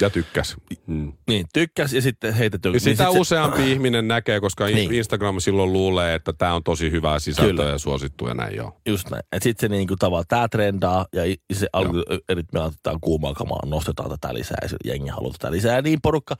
Ja 0.00 0.10
tykkäs. 0.10 0.56
Mm. 0.86 1.12
Niin, 1.28 1.46
tykkäs 1.52 1.92
ja 1.92 2.02
sitten 2.02 2.34
heitet 2.34 2.64
jonkun. 2.64 2.76
Ja 2.76 2.80
sitä 2.80 3.04
niin 3.04 3.12
sit 3.12 3.20
useampi 3.20 3.62
ihminen 3.72 4.08
näkee, 4.08 4.40
koska 4.40 4.64
Niin. 4.66 4.94
Instagram 4.94 5.40
silloin 5.40 5.72
luulee, 5.72 6.14
että 6.14 6.32
tämä 6.32 6.54
on 6.54 6.62
tosi 6.64 6.90
hyvää 6.90 7.18
sisältöä 7.18 7.50
Kyllä. 7.56 7.64
ja 7.70 7.78
suosittu 7.78 8.28
ja 8.28 8.34
näin 8.34 8.56
joo. 8.56 8.70
Se, 8.70 8.90
just 8.90 9.10
näin. 9.10 9.22
Et 9.32 9.42
sitten 9.42 9.68
se 9.70 9.76
niinku 9.76 9.96
tavallaan, 9.96 10.24
tää 10.28 10.48
trendaa 10.48 11.06
ja 11.12 11.22
se 11.52 11.66
algoritmi 11.72 12.60
otetaan 12.60 13.00
kuumaa 13.00 13.34
kamaa, 13.34 13.60
nostetaan 13.66 14.10
tätä 14.10 14.34
lisää 14.34 14.58
ja 14.62 14.68
se 14.68 14.76
jengi 14.84 15.08
haluaa 15.10 15.32
tätä 15.32 15.52
lisää. 15.52 15.76
Ja 15.76 15.82
niin 15.82 15.98
porukka 16.02 16.36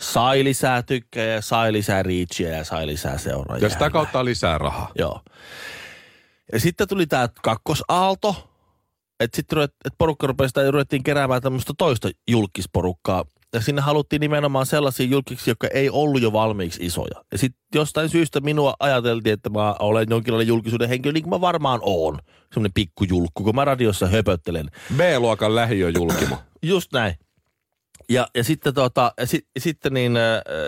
sai 0.00 0.44
lisää 0.44 0.82
tykkäjä, 0.82 1.40
sai 1.40 1.72
lisää 1.72 2.02
reachia 2.02 2.48
ja 2.48 2.64
sai 2.64 2.86
lisää 2.86 3.18
seuraajia. 3.18 3.66
Ja 3.66 3.70
sitä 3.70 3.90
kautta 3.90 4.24
lisää 4.24 4.58
rahaa. 4.58 4.90
Joo. 4.98 5.20
Ja 6.52 6.60
sitten 6.60 6.88
tuli 6.88 7.06
tämä 7.06 7.28
kakkosaalto, 7.42 8.48
että 9.20 9.36
sitten 9.36 9.62
et 9.62 9.94
porukka 9.98 10.26
rupesi 10.26 10.48
sitä 10.48 10.70
ruvettiin 10.70 11.02
keräämään 11.02 11.42
tämmöistä 11.42 11.72
toista 11.78 12.10
julkisporukkaa. 12.28 13.24
Ja 13.52 13.60
sinne 13.60 13.82
haluttiin 13.82 14.20
nimenomaan 14.20 14.66
sellaisia 14.66 15.06
julkiksi, 15.06 15.50
jotka 15.50 15.68
ei 15.68 15.90
ollut 15.90 16.22
jo 16.22 16.32
valmiiksi 16.32 16.86
isoja. 16.86 17.24
Ja 17.32 17.38
sitten 17.38 17.60
jostain 17.74 18.08
syystä 18.08 18.40
minua 18.40 18.74
ajateltiin, 18.80 19.32
että 19.32 19.50
mä 19.50 19.76
olen 19.78 20.06
jonkinlainen 20.10 20.48
julkisuuden 20.48 20.88
henkilö, 20.88 21.12
niin 21.12 21.22
kuin 21.22 21.30
mä 21.30 21.40
varmaan 21.40 21.80
oon. 21.82 22.18
Semmoinen 22.52 22.72
pikkujulkku, 22.74 23.44
kun 23.44 23.54
mä 23.54 23.64
radiossa 23.64 24.06
höpöttelen. 24.06 24.70
B-luokan 24.96 25.54
lähiöjulkimo. 25.54 26.38
Just 26.62 26.92
näin. 26.92 27.14
Ja, 28.10 28.26
ja 28.34 28.44
sitten, 28.44 28.74
tota, 28.74 29.12
ja 29.20 29.26
si, 29.26 29.46
sitten 29.58 29.94
niin, 29.94 30.16
äh, 30.16 30.22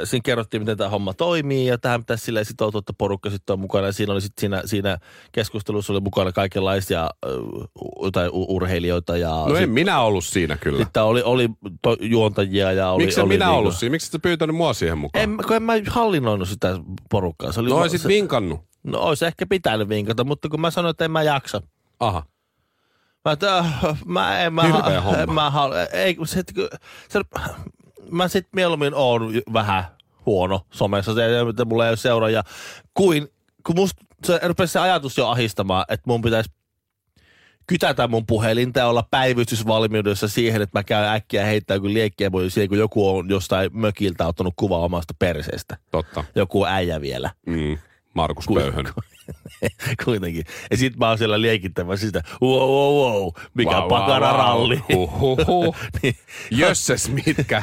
siinä 0.05 0.23
kerrottiin, 0.25 0.61
miten 0.63 0.77
tämä 0.77 0.91
homma 0.91 1.15
toimii 1.15 1.67
ja 1.67 1.79
tähän 1.79 2.01
pitäisi 2.01 2.25
silleen 2.25 2.45
sitoutua, 2.47 2.79
että 2.79 2.93
porukka 2.99 3.31
sitten 3.31 3.53
on 3.53 3.61
mukana. 3.61 3.87
Ja 3.87 3.93
siinä 3.93 4.13
oli 4.13 4.21
sitten 4.21 4.41
siinä, 4.41 4.63
siinä 4.65 4.99
keskustelussa 5.33 5.93
oli 5.93 6.01
mukana 6.01 6.33
kaikenlaisia 6.33 7.03
äh, 7.05 7.31
tai 8.13 8.29
urheilijoita 8.33 9.17
ja 9.17 9.29
No 9.31 9.57
en 9.57 9.63
sit, 9.63 9.73
minä 9.73 10.01
ollut 10.01 10.25
siinä 10.25 10.57
kyllä. 10.57 10.79
sitten 10.79 11.03
oli, 11.03 11.23
oli 11.23 11.49
to, 11.83 11.97
juontajia 12.01 12.73
ja 12.73 12.91
oli... 12.91 13.05
Miksi 13.05 13.21
en 13.21 13.25
oli 13.27 13.35
minä 13.35 13.45
niinku- 13.45 13.59
ollut 13.59 13.75
siinä? 13.77 13.91
Miksi 13.91 14.17
et 14.17 14.23
pyytänyt 14.23 14.57
mua 14.57 14.73
siihen 14.73 14.99
mukaan? 14.99 15.23
En, 15.25 15.37
kun 15.47 15.57
en 15.57 15.63
mä 15.63 15.73
hallinnoinut 15.89 16.49
sitä 16.49 16.79
porukkaa. 17.11 17.53
Se 17.53 17.61
oli 17.61 17.69
no 17.69 17.77
olisit 17.77 18.01
se, 18.01 18.09
vinkannut. 18.09 18.61
no 18.85 18.99
olisi 18.99 19.27
ehkä 19.27 19.47
pitänyt 19.47 19.89
vinkata, 19.89 20.25
mutta 20.25 20.49
kun 20.49 20.61
mä 20.61 20.71
sanoin, 20.71 20.91
että 20.91 21.05
en 21.05 21.11
mä 21.11 21.23
jaksa. 21.23 21.63
Aha. 22.01 22.27
Mä, 23.25 23.33
et, 23.33 23.43
äh, 23.43 23.83
mä 24.07 24.41
en 24.41 24.53
mä, 24.53 24.63
Hirveä 24.63 25.01
homma. 25.01 25.19
en 25.19 25.33
mä 25.33 25.51
hal, 25.51 25.73
ei, 25.93 26.15
kun 26.15 26.27
se, 26.27 26.43
kun- 26.55 26.69
se, 27.09 27.21
mä 28.11 28.29
sit 28.29 28.47
mieluummin 28.53 28.95
oon 28.95 29.33
vähän 29.53 29.85
huono 30.27 30.61
somessa, 30.71 31.15
se, 31.15 31.41
että 31.51 31.65
mulla 31.65 31.85
ei 31.85 31.91
ole 31.91 31.97
seuraajia, 31.97 32.43
kuin 32.95 33.29
kun 33.67 33.77
musta 33.77 34.05
se 34.25 34.41
rupesi 34.43 34.73
se 34.73 34.79
ajatus 34.79 35.19
jo 35.19 35.29
ahistamaan, 35.29 35.85
että 35.89 36.05
mun 36.07 36.23
pitäisi 36.23 36.51
kytätä 37.67 38.09
mun 38.09 38.27
puhelinta 38.27 38.81
ja 38.81 38.87
olla 38.87 39.05
päivystysvalmiudessa 39.11 40.29
siihen, 40.29 40.63
että 40.63 40.79
mä 40.79 40.85
käyn 40.85 41.09
äkkiä 41.09 41.45
heittää 41.45 41.75
joku 41.75 41.89
liekkiä 41.89 42.33
voi 42.33 42.51
siihen, 42.51 42.69
kun 42.69 42.79
joku 42.79 43.09
on 43.17 43.31
jostain 43.31 43.71
mökiltä 43.73 44.27
ottanut 44.27 44.55
kuvaa 44.57 44.79
omasta 44.81 45.15
perseestä. 45.19 45.77
Totta. 45.91 46.25
Joku 46.35 46.65
äijä 46.67 47.01
vielä. 47.01 47.31
Mm. 47.47 47.79
Markus 48.15 48.47
Ku- 48.47 48.55
Pöyhön. 48.55 48.85
Kuitenkin. 50.05 50.45
Ja 50.71 50.77
sit 50.77 50.97
mä 50.97 51.09
oon 51.09 51.19
siellä 51.19 51.41
liekittämässä 51.41 52.07
sitä, 52.07 52.23
wow, 52.43 52.71
wow, 52.71 53.13
wow, 53.13 53.33
mikä 53.55 53.79
wow, 53.79 53.89
pakararalli. 53.89 54.83
Huhhuhu. 54.93 55.77
niin, 56.03 56.17
Jösses, 56.51 57.11
mitkä, 57.11 57.63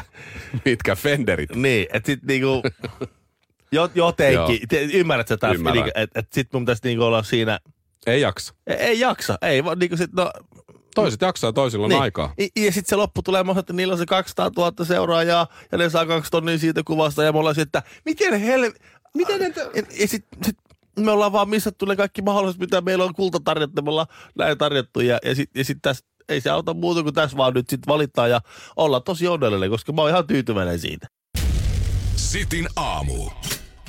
mitkä 0.65 0.96
Fenderit. 0.96 1.56
niin, 1.56 1.88
että 1.94 2.08
sit 2.08 2.24
niinku, 2.24 2.62
jo, 3.72 3.89
jotenkin, 3.96 4.68
te, 4.68 4.82
ymmärrät 4.82 5.27
sä 5.27 5.38
taas, 5.38 5.56
Ymmärrän. 5.56 5.92
että 5.96 6.20
et, 6.20 6.34
sit 6.34 6.54
mun 6.54 6.62
pitäisi 6.62 6.82
niinku 6.84 7.04
olla 7.04 7.24
siinä, 7.24 7.60
Ei 8.08 8.22
jaksa. 8.22 8.54
ei, 8.68 8.75
ei 8.75 9.00
jaksa, 9.00 9.38
ei 9.42 9.63
vaan 9.63 9.80
niinku 9.80 9.98
sit, 9.98 10.13
no, 10.13 10.32
Toiset 10.96 11.22
jaksaa, 11.22 11.54
toisilla 11.54 11.86
on 11.86 11.89
niin. 11.89 12.01
aikaa. 12.01 12.34
Ja, 12.38 12.48
ja 12.56 12.72
sitten 12.72 12.89
se 12.89 12.96
loppu 12.96 13.22
tulee 13.22 13.44
että 13.60 13.74
niillä 13.74 13.92
on 13.92 13.98
se 13.98 14.06
200 14.06 14.51
000 14.58 14.86
seuraajaa 14.86 15.48
ja 15.72 15.77
ne 15.77 15.89
saa 15.89 16.06
kaksi 16.06 16.32
tonnia 16.32 16.58
siitä 16.58 16.82
kuvasta 16.86 17.24
ja 17.24 17.32
me 17.32 17.39
ollaan 17.39 17.60
että 17.60 17.84
miten 18.06 18.39
hel... 18.42 18.72
Miten 19.13 19.39
ne... 19.39 19.54
Ja, 19.58 19.84
ja 20.00 20.08
sit, 20.08 20.25
sit, 20.46 20.58
me 20.99 21.11
ollaan 21.11 21.31
vaan 21.31 21.49
missattu 21.49 21.85
ne 21.85 21.95
kaikki 21.95 22.21
mahdolliset, 22.21 22.61
mitä 22.61 22.81
meillä 22.81 23.03
on 23.03 23.13
kultatarjottu, 23.13 23.81
me 23.81 23.89
ollaan 23.89 24.07
näin 24.37 24.57
tarjottu 24.57 24.99
ja, 24.99 25.19
ja 25.25 25.35
sitten 25.35 25.59
ja 25.59 25.65
sit 25.65 25.77
tässä 25.81 26.05
ei 26.29 26.41
se 26.41 26.49
auta 26.49 26.73
muuta 26.73 27.03
kuin 27.03 27.13
tässä 27.15 27.37
vaan 27.37 27.53
nyt 27.53 27.69
sitten 27.69 27.93
valittaa 27.93 28.27
ja 28.27 28.41
olla 28.75 28.99
tosi 28.99 29.27
onnellinen, 29.27 29.69
koska 29.69 29.93
mä 29.93 30.01
oon 30.01 30.09
ihan 30.11 30.27
tyytyväinen 30.27 30.79
siitä. 30.79 31.07
Sitin 32.15 32.67
aamu. 32.75 33.29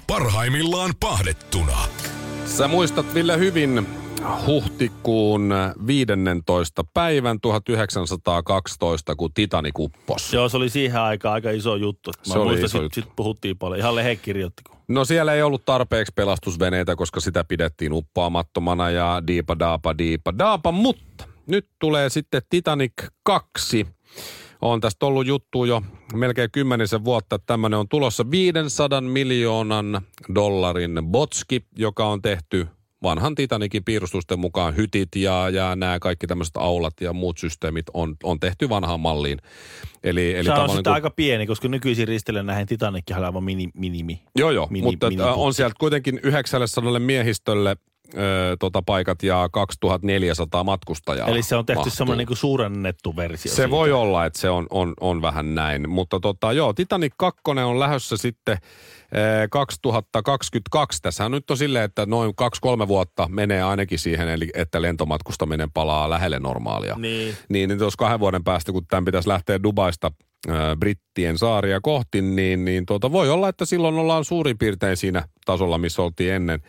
Parhaimmillaan 0.07 0.91
pahdettuna. 1.01 1.79
Sä 2.47 2.69
muistat, 2.69 3.15
Ville, 3.15 3.39
hyvin 3.39 3.87
huhtikuun 4.47 5.55
15. 5.87 6.85
päivän 6.95 7.41
1912, 7.41 9.17
kun 9.17 9.33
Titanic 9.35 9.79
upposi. 9.79 10.37
Joo, 10.37 10.49
se 10.49 10.57
oli 10.57 10.71
siihen 10.71 11.01
aikaan 11.01 11.35
aika 11.35 11.51
iso 11.51 11.77
juttu. 11.77 12.11
Mä 12.29 12.33
Se 12.33 12.39
oli 12.39 12.49
muistan, 12.49 12.65
iso 12.67 12.79
sit, 12.79 12.83
juttu. 12.83 13.01
sit 13.01 13.17
puhuttiin 13.17 13.59
paljon. 13.59 13.81
Ihan 13.81 13.95
lehe 13.95 14.17
kirjoitti. 14.17 14.63
No 14.89 15.05
siellä 15.05 15.35
ei 15.35 15.43
ollut 15.43 15.65
tarpeeksi 15.65 16.13
pelastusveneitä, 16.17 16.97
koska 16.97 17.21
sitä 17.21 17.45
pidettiin 17.45 17.93
uppaamattomana 17.93 18.91
ja 18.91 19.23
diipa 19.27 19.59
daapa 19.59 19.99
diipa 19.99 20.39
daapa, 20.39 20.73
mutta 20.73 21.29
nyt 21.47 21.69
tulee 21.79 22.11
sitten 22.11 22.43
Titanic 22.51 22.93
2. 23.23 23.87
On 24.63 24.81
tästä 24.81 25.07
ollut 25.07 25.27
juttu 25.27 25.65
jo 25.65 25.83
melkein 26.15 26.51
kymmenisen 26.51 27.05
vuotta, 27.05 27.37
että 27.37 27.47
tämmöinen 27.47 27.79
on 27.79 27.89
tulossa 27.89 28.31
500 28.31 29.01
miljoonan 29.01 30.01
dollarin 30.35 30.99
botski, 31.11 31.65
joka 31.77 32.07
on 32.07 32.23
tehty 32.23 32.69
vanhan 33.07 33.35
Titanicin 33.35 33.85
piirustusten 33.85 34.39
mukaan 34.39 34.77
hytit 34.77 35.09
ja, 35.17 35.49
ja 35.51 35.77
nämä 35.77 35.99
kaikki 35.99 36.27
tämmöiset 36.27 36.57
aulat 36.57 36.95
ja 37.01 37.13
muut 37.13 37.39
systeemit 37.39 37.87
on, 37.95 38.17
on 38.23 38.41
tehty 38.41 38.69
vanhaan 38.69 39.01
malliin. 39.01 39.39
Eli, 40.05 40.35
eli 40.35 40.45
Se 40.45 40.53
on 40.53 40.69
sitten 40.69 40.85
kun- 40.85 40.93
aika 40.93 41.11
pieni, 41.11 41.47
koska 41.47 41.69
nykyisin 41.69 42.09
ristille 42.09 42.43
näihin 42.43 42.67
Titanickin 42.67 43.17
on 43.17 43.25
aivan 43.25 43.45
mini, 43.45 43.69
minimi. 43.75 44.23
Joo, 44.37 44.51
joo, 44.51 44.67
Mini- 44.71 44.83
mutta 44.83 45.09
miniputki. 45.09 45.31
äh, 45.33 45.39
on 45.41 45.55
sieltä 45.55 45.75
kuitenkin 45.79 46.21
900 46.23 46.99
miehistölle 46.99 47.77
ö, 48.15 48.57
tota, 48.61 48.83
paikat 48.83 49.23
ja 49.23 49.49
2400 49.53 50.65
matkustajaa. 50.65 51.29
Eli 51.29 51.43
se 51.43 51.57
on 51.57 51.67
tehty 51.67 51.91
semmoinen 51.91 52.27
niin 52.27 52.37
suurennettu 52.37 53.17
versio. 53.17 53.51
Se 53.51 53.55
siitä. 53.55 53.71
voi 53.71 53.93
olla, 53.93 54.27
että 54.27 54.39
se 54.39 54.51
on, 54.51 54.67
on, 54.71 54.95
on 55.01 55.23
vähän 55.23 55.55
näin. 55.55 55.91
Mutta 55.91 56.21
tota, 56.21 56.53
joo, 56.53 56.73
Titanic 56.73 57.13
2 57.17 57.41
on 57.65 57.81
lähdössä 57.81 58.17
sitten 58.17 58.59
eh, 59.13 59.49
2022. 59.51 61.03
Tässähän 61.03 61.33
nyt 61.33 61.51
on 61.51 61.57
silleen, 61.57 61.85
että 61.85 62.07
noin 62.07 62.35
2-3 62.85 62.89
vuotta 62.89 63.29
menee 63.29 63.63
ainakin 63.63 63.99
siihen, 63.99 64.29
eli 64.29 64.49
että 64.55 64.83
lentomatkustaminen 64.83 65.73
palaa 65.73 66.11
lähelle 66.11 66.39
normaalia. 66.39 66.95
Niin. 66.99 67.37
Niin, 67.49 67.69
niin 67.69 67.79
tuossa 67.79 67.99
kahden 67.99 68.21
vuoden 68.21 68.45
päästä, 68.45 68.73
kun 68.73 68.87
tämän 68.87 69.05
pitäisi 69.05 69.29
lähteä 69.29 69.63
Dubaista 69.63 70.13
ö, 70.17 70.36
Brittien 70.79 71.39
saaria 71.39 71.81
kohti, 71.81 72.23
niin, 72.23 72.65
niin 72.65 72.87
tuota, 72.87 73.13
voi 73.13 73.31
olla, 73.31 73.49
että 73.49 73.65
silloin 73.65 73.95
ollaan 73.95 74.25
suurin 74.25 74.59
piirtein 74.59 74.97
siinä 74.97 75.25
tasolla, 75.45 75.79
missä 75.79 76.03
oltiin 76.03 76.33
ennen. 76.33 76.63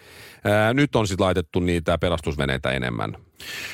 Ää, 0.44 0.74
nyt 0.74 0.96
on 0.96 1.08
sitten 1.08 1.26
laitettu 1.26 1.60
niitä 1.60 1.98
pelastusveneitä 1.98 2.72
enemmän. 2.72 3.18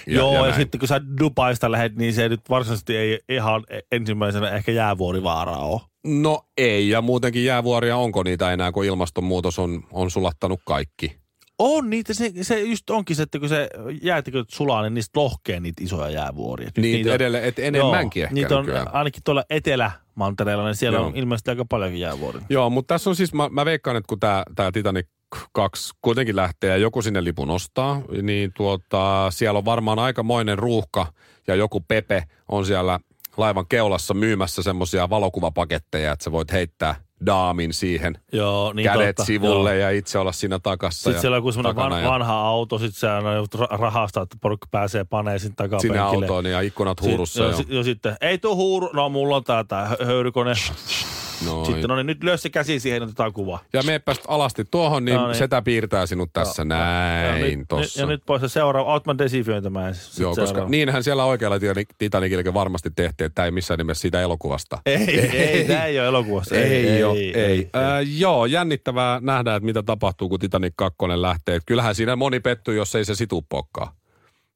Ja, 0.07 0.13
Joo, 0.15 0.33
ja, 0.33 0.47
ja 0.47 0.55
sitten 0.55 0.79
kun 0.79 0.87
sä 0.87 1.01
Dubaista 1.19 1.71
lähdet, 1.71 1.95
niin 1.95 2.13
se 2.13 2.29
nyt 2.29 2.49
varsinaisesti 2.49 2.97
ei 2.97 3.19
ihan 3.29 3.63
ensimmäisenä 3.91 4.49
ehkä 4.49 4.71
jäävuorivaara 4.71 5.57
ole. 5.57 5.81
No 6.07 6.41
ei, 6.57 6.89
ja 6.89 7.01
muutenkin 7.01 7.45
jäävuoria 7.45 7.97
onko 7.97 8.23
niitä 8.23 8.53
enää, 8.53 8.71
kun 8.71 8.85
ilmastonmuutos 8.85 9.59
on, 9.59 9.83
on 9.91 10.11
sulattanut 10.11 10.59
kaikki. 10.65 11.22
On 11.59 11.89
niitä, 11.89 12.13
se, 12.13 12.31
se 12.41 12.59
just 12.59 12.89
onkin 12.89 13.15
se, 13.15 13.23
että 13.23 13.39
kun 13.39 13.49
se 13.49 13.69
jäätikö 14.01 14.43
sulaa, 14.47 14.81
niin 14.81 14.93
niistä 14.93 15.19
lohkee 15.19 15.59
niitä 15.59 15.83
isoja 15.83 16.09
jäävuoria. 16.09 16.65
Nyt 16.65 16.77
Niin 16.77 17.07
on- 17.07 17.13
edelleen, 17.15 17.43
et 17.43 17.59
enemmänkin 17.59 18.19
joo, 18.21 18.25
ehkä 18.25 18.33
Niitä 18.33 18.57
on 18.57 18.65
nykyään. 18.65 18.93
ainakin 18.93 19.23
tuolla 19.23 19.43
Etelä-Mantereella, 19.49 20.65
niin 20.65 20.75
siellä 20.75 20.97
Joo. 20.99 21.07
on 21.07 21.15
ilmeisesti 21.15 21.49
aika 21.51 21.65
paljonkin 21.65 21.99
jäävuoria. 22.01 22.41
Joo, 22.49 22.69
mutta 22.69 22.93
tässä 22.93 23.09
on 23.09 23.15
siis, 23.15 23.33
mä, 23.33 23.49
mä 23.49 23.65
veikkaan, 23.65 23.97
että 23.97 24.07
kun 24.07 24.19
tämä 24.19 24.43
tää 24.55 24.71
Titanic 24.71 25.07
2 25.51 25.93
kuitenkin 26.01 26.35
lähtee 26.35 26.69
ja 26.69 26.77
joku 26.77 27.01
sinne 27.01 27.23
lipun 27.23 27.49
ostaa, 27.49 28.01
niin 28.21 28.51
tuota, 28.57 29.27
siellä 29.31 29.57
on 29.57 29.65
varmaan 29.65 29.99
aikamoinen 29.99 30.59
ruuhka 30.59 31.13
ja 31.47 31.55
joku 31.55 31.79
Pepe 31.87 32.23
on 32.49 32.65
siellä 32.65 32.99
laivan 33.37 33.65
keulassa 33.69 34.13
myymässä 34.13 34.63
semmoisia 34.63 35.09
valokuvapaketteja, 35.09 36.11
että 36.11 36.23
sä 36.23 36.31
voit 36.31 36.51
heittää 36.51 36.95
daamin 37.25 37.73
siihen, 37.73 38.17
Joo, 38.31 38.73
niin 38.73 38.83
kädet 38.83 39.15
totta, 39.15 39.25
sivulle 39.25 39.69
joo. 39.69 39.79
ja 39.79 39.89
itse 39.89 40.19
olla 40.19 40.31
siinä 40.31 40.59
takassa. 40.59 40.97
Sitten 40.99 41.13
ja 41.13 41.21
siellä 41.21 41.35
on 41.35 41.37
joku 41.37 41.51
semmoinen 41.51 41.75
van, 41.75 42.03
ja 42.03 42.09
vanha 42.09 42.33
auto, 42.47 42.77
sitten 42.79 42.99
se 42.99 43.09
aina 43.09 43.33
joudut 43.33 43.55
ra- 43.55 43.79
rahastaa, 43.79 44.23
että 44.23 44.37
porukka 44.41 44.67
pääsee 44.71 45.03
panee 45.03 45.39
sinne 45.39 45.55
Sinne 45.55 45.69
takapenkille. 45.69 45.99
autoon 45.99 46.45
ja 46.45 46.61
ikkunat 46.61 47.01
huurussa. 47.01 47.53
Sitten, 47.53 47.73
jo. 47.73 47.79
jo, 47.79 47.83
sitten, 47.83 48.15
ei 48.21 48.37
tuu 48.37 48.55
huuru, 48.55 48.89
no 48.93 49.09
mulla 49.09 49.35
on 49.35 49.43
tää, 49.43 49.63
tää 49.63 49.87
hö- 50.01 50.05
höyrykone. 50.05 50.53
Noin. 51.45 51.65
Sitten 51.65 51.89
no 51.89 51.95
niin, 51.95 52.05
nyt 52.07 52.23
lyö 52.23 52.37
se 52.37 52.49
käsi 52.49 52.79
siihen, 52.79 53.03
otetaan 53.03 53.33
kuva. 53.33 53.59
Ja 53.73 53.83
meepä 53.83 54.13
sit 54.13 54.23
alasti 54.27 54.65
tuohon, 54.71 55.05
niin, 55.05 55.15
No 55.17 55.27
niin. 55.27 55.35
setä 55.35 55.61
piirtää 55.61 56.05
sinut 56.05 56.29
tässä 56.33 56.61
ja 56.61 56.65
näin 56.65 57.59
nyt, 57.59 57.67
tossa. 57.67 57.99
Ja 58.01 58.05
nyt 58.07 58.21
pois 58.25 58.41
se 58.41 58.49
seuraava, 58.49 58.91
oot 58.93 59.05
mä 59.05 59.17
desifiointamaan. 59.17 59.95
sit 59.95 60.19
Joo, 60.19 60.29
koska 60.31 60.45
seuraava. 60.45 60.69
niinhän 60.69 61.03
siellä 61.03 61.25
oikealla 61.25 61.57
Titanic- 61.57 61.95
Titanikillakin 61.97 62.53
varmasti 62.53 62.89
tehtiin, 62.95 63.25
että 63.25 63.35
tämä 63.35 63.45
ei 63.45 63.51
missään 63.51 63.77
nimessä 63.77 64.01
siitä 64.01 64.21
elokuvasta. 64.21 64.77
Ei, 64.85 64.95
ei, 65.21 65.29
ei, 65.29 65.65
tää 65.67 65.85
ei 65.85 65.99
ole 65.99 66.07
elokuvassa. 66.07 66.55
Ei, 66.55 66.61
ei, 66.63 66.87
ei, 66.87 67.01
ei, 67.01 67.33
ei. 67.35 67.69
Äh, 67.75 67.81
joo, 68.17 68.45
jännittävää 68.45 69.19
nähdä, 69.23 69.55
että 69.55 69.65
mitä 69.65 69.83
tapahtuu, 69.83 70.29
kun 70.29 70.39
Titanic 70.39 70.73
2 70.75 70.97
lähtee. 71.15 71.59
Kyllähän 71.65 71.95
siinä 71.95 72.15
moni 72.15 72.39
pettyy, 72.39 72.75
jos 72.75 72.95
ei 72.95 73.05
se 73.05 73.15
situ 73.15 73.41
pokkaa. 73.49 73.93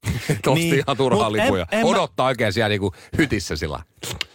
Tosti 0.44 0.60
Niin, 0.60 0.74
ihan 0.74 0.96
turhaa 0.96 1.26
en- 1.26 1.32
lipuja. 1.32 1.66
en 1.72 1.80
mä- 1.80 1.86
Odottaa 1.90 2.26
oikein 2.26 2.52
siellä 2.52 2.68
niinku 2.68 2.92
hytissä 3.18 3.56
sillä. 3.56 3.78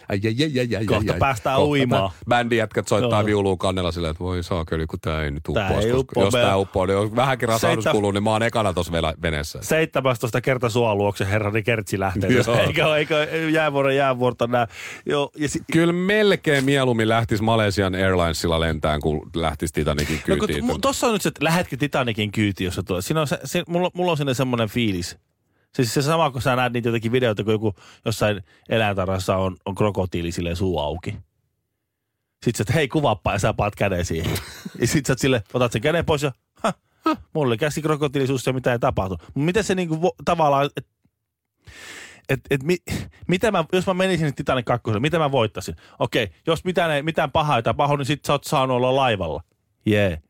Ai, 0.08 0.20
ai, 0.24 0.34
ai, 0.44 0.60
ai, 0.60 0.76
ai, 0.76 0.84
Kohta 0.86 1.12
ai. 1.12 1.18
päästään 1.18 1.56
Kohta 1.56 1.68
uimaan. 1.70 2.10
tää 2.10 2.18
Bändin 2.28 2.58
jätkät 2.58 2.88
soittaa 2.88 3.20
Joo. 3.20 3.26
viuluun 3.26 3.58
kannella 3.58 3.92
silleen, 3.92 4.10
että 4.10 4.24
voi 4.24 4.42
saakeli, 4.42 4.86
kun 4.86 4.98
tää 5.00 5.22
ei 5.24 5.30
nyt 5.30 5.42
Tää 5.54 5.64
uppoa. 5.66 5.80
ei 5.80 5.90
koska 5.90 5.98
uppoa. 5.98 6.24
Jos 6.24 6.32
tää 6.34 6.56
uppoo, 6.56 6.86
niin 6.86 6.94
jos 6.94 7.16
vähänkin 7.16 7.48
rasahdus 7.48 7.84
Seittä- 7.84 7.92
kuluu, 7.96 8.10
niin 8.10 8.22
mä 8.22 8.30
oon 8.30 8.42
ekana 8.42 8.72
vele- 8.92 9.14
veneessä. 9.22 9.58
17 9.62 10.40
kerta 10.40 10.68
sua 10.70 10.94
luokse 10.94 11.26
herrani 11.30 11.62
Kertsi 11.62 11.98
lähtee. 12.00 12.30
Joo. 12.30 12.56
Eikä, 12.66 12.96
eikä 12.96 13.14
jäävuoren 13.52 13.96
jäävuorta 13.96 14.46
nää. 14.46 14.66
Joo, 15.06 15.30
ja 15.38 15.48
si- 15.48 15.60
Kyllä 15.72 15.92
melkein 15.92 16.64
mieluummin 16.64 17.08
lähtisi 17.08 17.42
Malesian 17.42 17.94
Airlinesilla 17.94 18.60
lentään, 18.60 19.00
kun 19.00 19.30
lähtisi 19.36 19.74
Titanicin 19.74 20.20
No, 20.28 20.36
kun 20.36 20.48
kyytiin. 20.48 20.68
t- 20.68 20.72
mu- 20.72 20.78
tossa 20.80 21.06
on 21.06 21.12
nyt 21.12 21.22
se, 21.22 21.28
että 21.28 21.44
lähetkö 21.44 21.76
Titanicin 21.76 22.32
kyytiin, 22.32 22.64
jos 22.64 22.74
se 22.74 22.82
tulee. 22.82 23.02
Siinä 23.02 23.20
on 23.20 23.26
se, 23.26 23.38
se, 23.44 23.62
mulla, 23.68 23.90
mulla 23.94 24.10
on 24.10 24.16
sinne 24.16 24.34
semmoinen 24.34 24.68
fiilis. 24.68 25.18
Siis 25.74 25.94
se 25.94 26.02
sama, 26.02 26.30
kun 26.30 26.42
sä 26.42 26.56
näet 26.56 26.72
niitä 26.72 26.88
jotakin 26.88 27.12
videoita, 27.12 27.44
kun 27.44 27.52
joku 27.52 27.74
jossain 28.04 28.42
eläintarhassa 28.68 29.36
on, 29.36 29.56
on 29.64 29.74
krokotiili 29.74 30.32
silleen 30.32 30.56
suu 30.56 30.78
auki. 30.78 31.16
Sitten 32.44 32.66
sä, 32.66 32.72
hei 32.72 32.88
kuvaappa 32.88 33.32
ja 33.32 33.38
sä 33.38 33.54
paat 33.54 33.76
käden 33.76 34.04
siihen. 34.04 34.38
ja 34.80 34.86
sit 34.86 35.06
sä 35.06 35.14
sille, 35.18 35.42
otat 35.54 35.72
sen 35.72 35.82
käden 35.82 36.04
pois 36.04 36.22
ja 36.22 36.32
ha, 36.54 36.72
ha, 37.04 37.16
mulla 37.34 37.46
oli 37.46 37.56
käsi 37.56 37.82
krokotiili 37.82 38.26
suussa 38.26 38.50
ja 38.50 38.54
mitä 38.54 38.72
ei 38.72 38.78
tapahtu. 38.78 39.18
Miten 39.34 39.64
se 39.64 39.74
niinku 39.74 40.02
vo, 40.02 40.14
tavallaan, 40.24 40.70
että 40.76 40.90
et, 42.28 42.40
et 42.50 42.62
mi, 42.62 42.76
mitä 43.28 43.50
mä, 43.50 43.64
jos 43.72 43.86
mä 43.86 43.94
menisin 43.94 44.34
Titanic 44.34 44.64
2, 44.64 44.90
mitä 45.00 45.18
mä 45.18 45.32
voittaisin? 45.32 45.76
Okei, 45.98 46.30
jos 46.46 46.64
mitään, 46.64 46.90
ei, 46.90 47.02
mitään 47.02 47.30
pahaa 47.30 47.56
ei 47.56 47.62
tapahdu, 47.62 47.96
niin 47.96 48.06
sit 48.06 48.24
sä 48.24 48.32
oot 48.32 48.44
saanut 48.44 48.76
olla 48.76 48.96
laivalla. 48.96 49.42
Jee. 49.86 50.08
Yeah. 50.08 50.22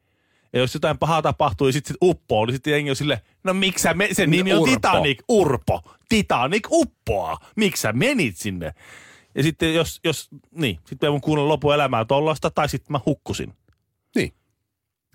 Ja 0.54 0.60
jos 0.60 0.74
jotain 0.74 0.98
pahaa 0.98 1.22
tapahtuu 1.22 1.66
ja 1.66 1.72
sitten 1.72 1.94
sit 1.94 2.02
uppoo, 2.02 2.46
niin 2.46 2.54
sitten 2.54 2.72
jengi 2.72 2.90
on 2.90 2.96
sille, 2.96 3.22
no 3.44 3.54
miksi 3.54 3.88
me, 3.94 4.08
sen 4.12 4.30
nimi 4.30 4.52
on 4.52 4.60
Urpo. 4.60 4.74
Titanic, 4.74 5.18
Urpo. 5.28 5.82
Titanic 6.08 6.66
uppoaa. 6.70 7.38
Miksi 7.56 7.82
sä 7.82 7.92
menit 7.92 8.36
sinne? 8.36 8.74
Ja 9.34 9.42
sitten 9.42 9.74
jos, 9.74 10.00
jos 10.04 10.28
niin, 10.50 10.78
sitten 10.86 11.06
mä 11.06 11.10
voin 11.10 11.20
kuunnella 11.20 11.48
lopun 11.48 11.74
elämää 11.74 12.04
tollasta, 12.04 12.50
tai 12.50 12.68
sitten 12.68 12.92
mä 12.92 13.00
hukkusin. 13.06 13.54
Niin. 14.14 14.32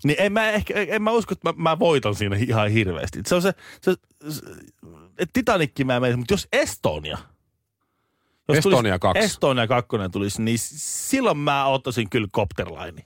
Niin 0.04 0.18
en 0.20 0.34
mä, 0.34 0.50
ehkä, 0.50 0.74
en 0.74 1.02
mä 1.02 1.12
usko, 1.12 1.34
että 1.34 1.54
mä, 1.54 1.70
mä 1.70 1.80
voitan 1.80 2.16
siinä 2.16 2.36
ihan 2.36 2.72
hirveästi. 2.72 3.20
Se 3.28 3.36
on 3.36 3.42
se, 3.42 3.54
se, 3.82 3.94
se 4.30 4.42
että 5.08 5.34
Titanicki 5.34 5.84
mä 5.84 6.00
menisin, 6.00 6.20
mutta 6.20 6.34
jos 6.34 6.48
Estonia, 6.52 7.18
jos 8.48 8.58
Estonia 8.58 9.00
tulisi, 9.00 9.00
2. 9.00 9.24
Estonia 9.24 9.68
2 9.68 9.90
tulisi, 10.12 10.42
niin 10.42 10.60
silloin 10.60 11.38
mä 11.38 11.66
ottaisin 11.66 12.10
kyllä 12.10 12.28
Copterline. 12.28 13.06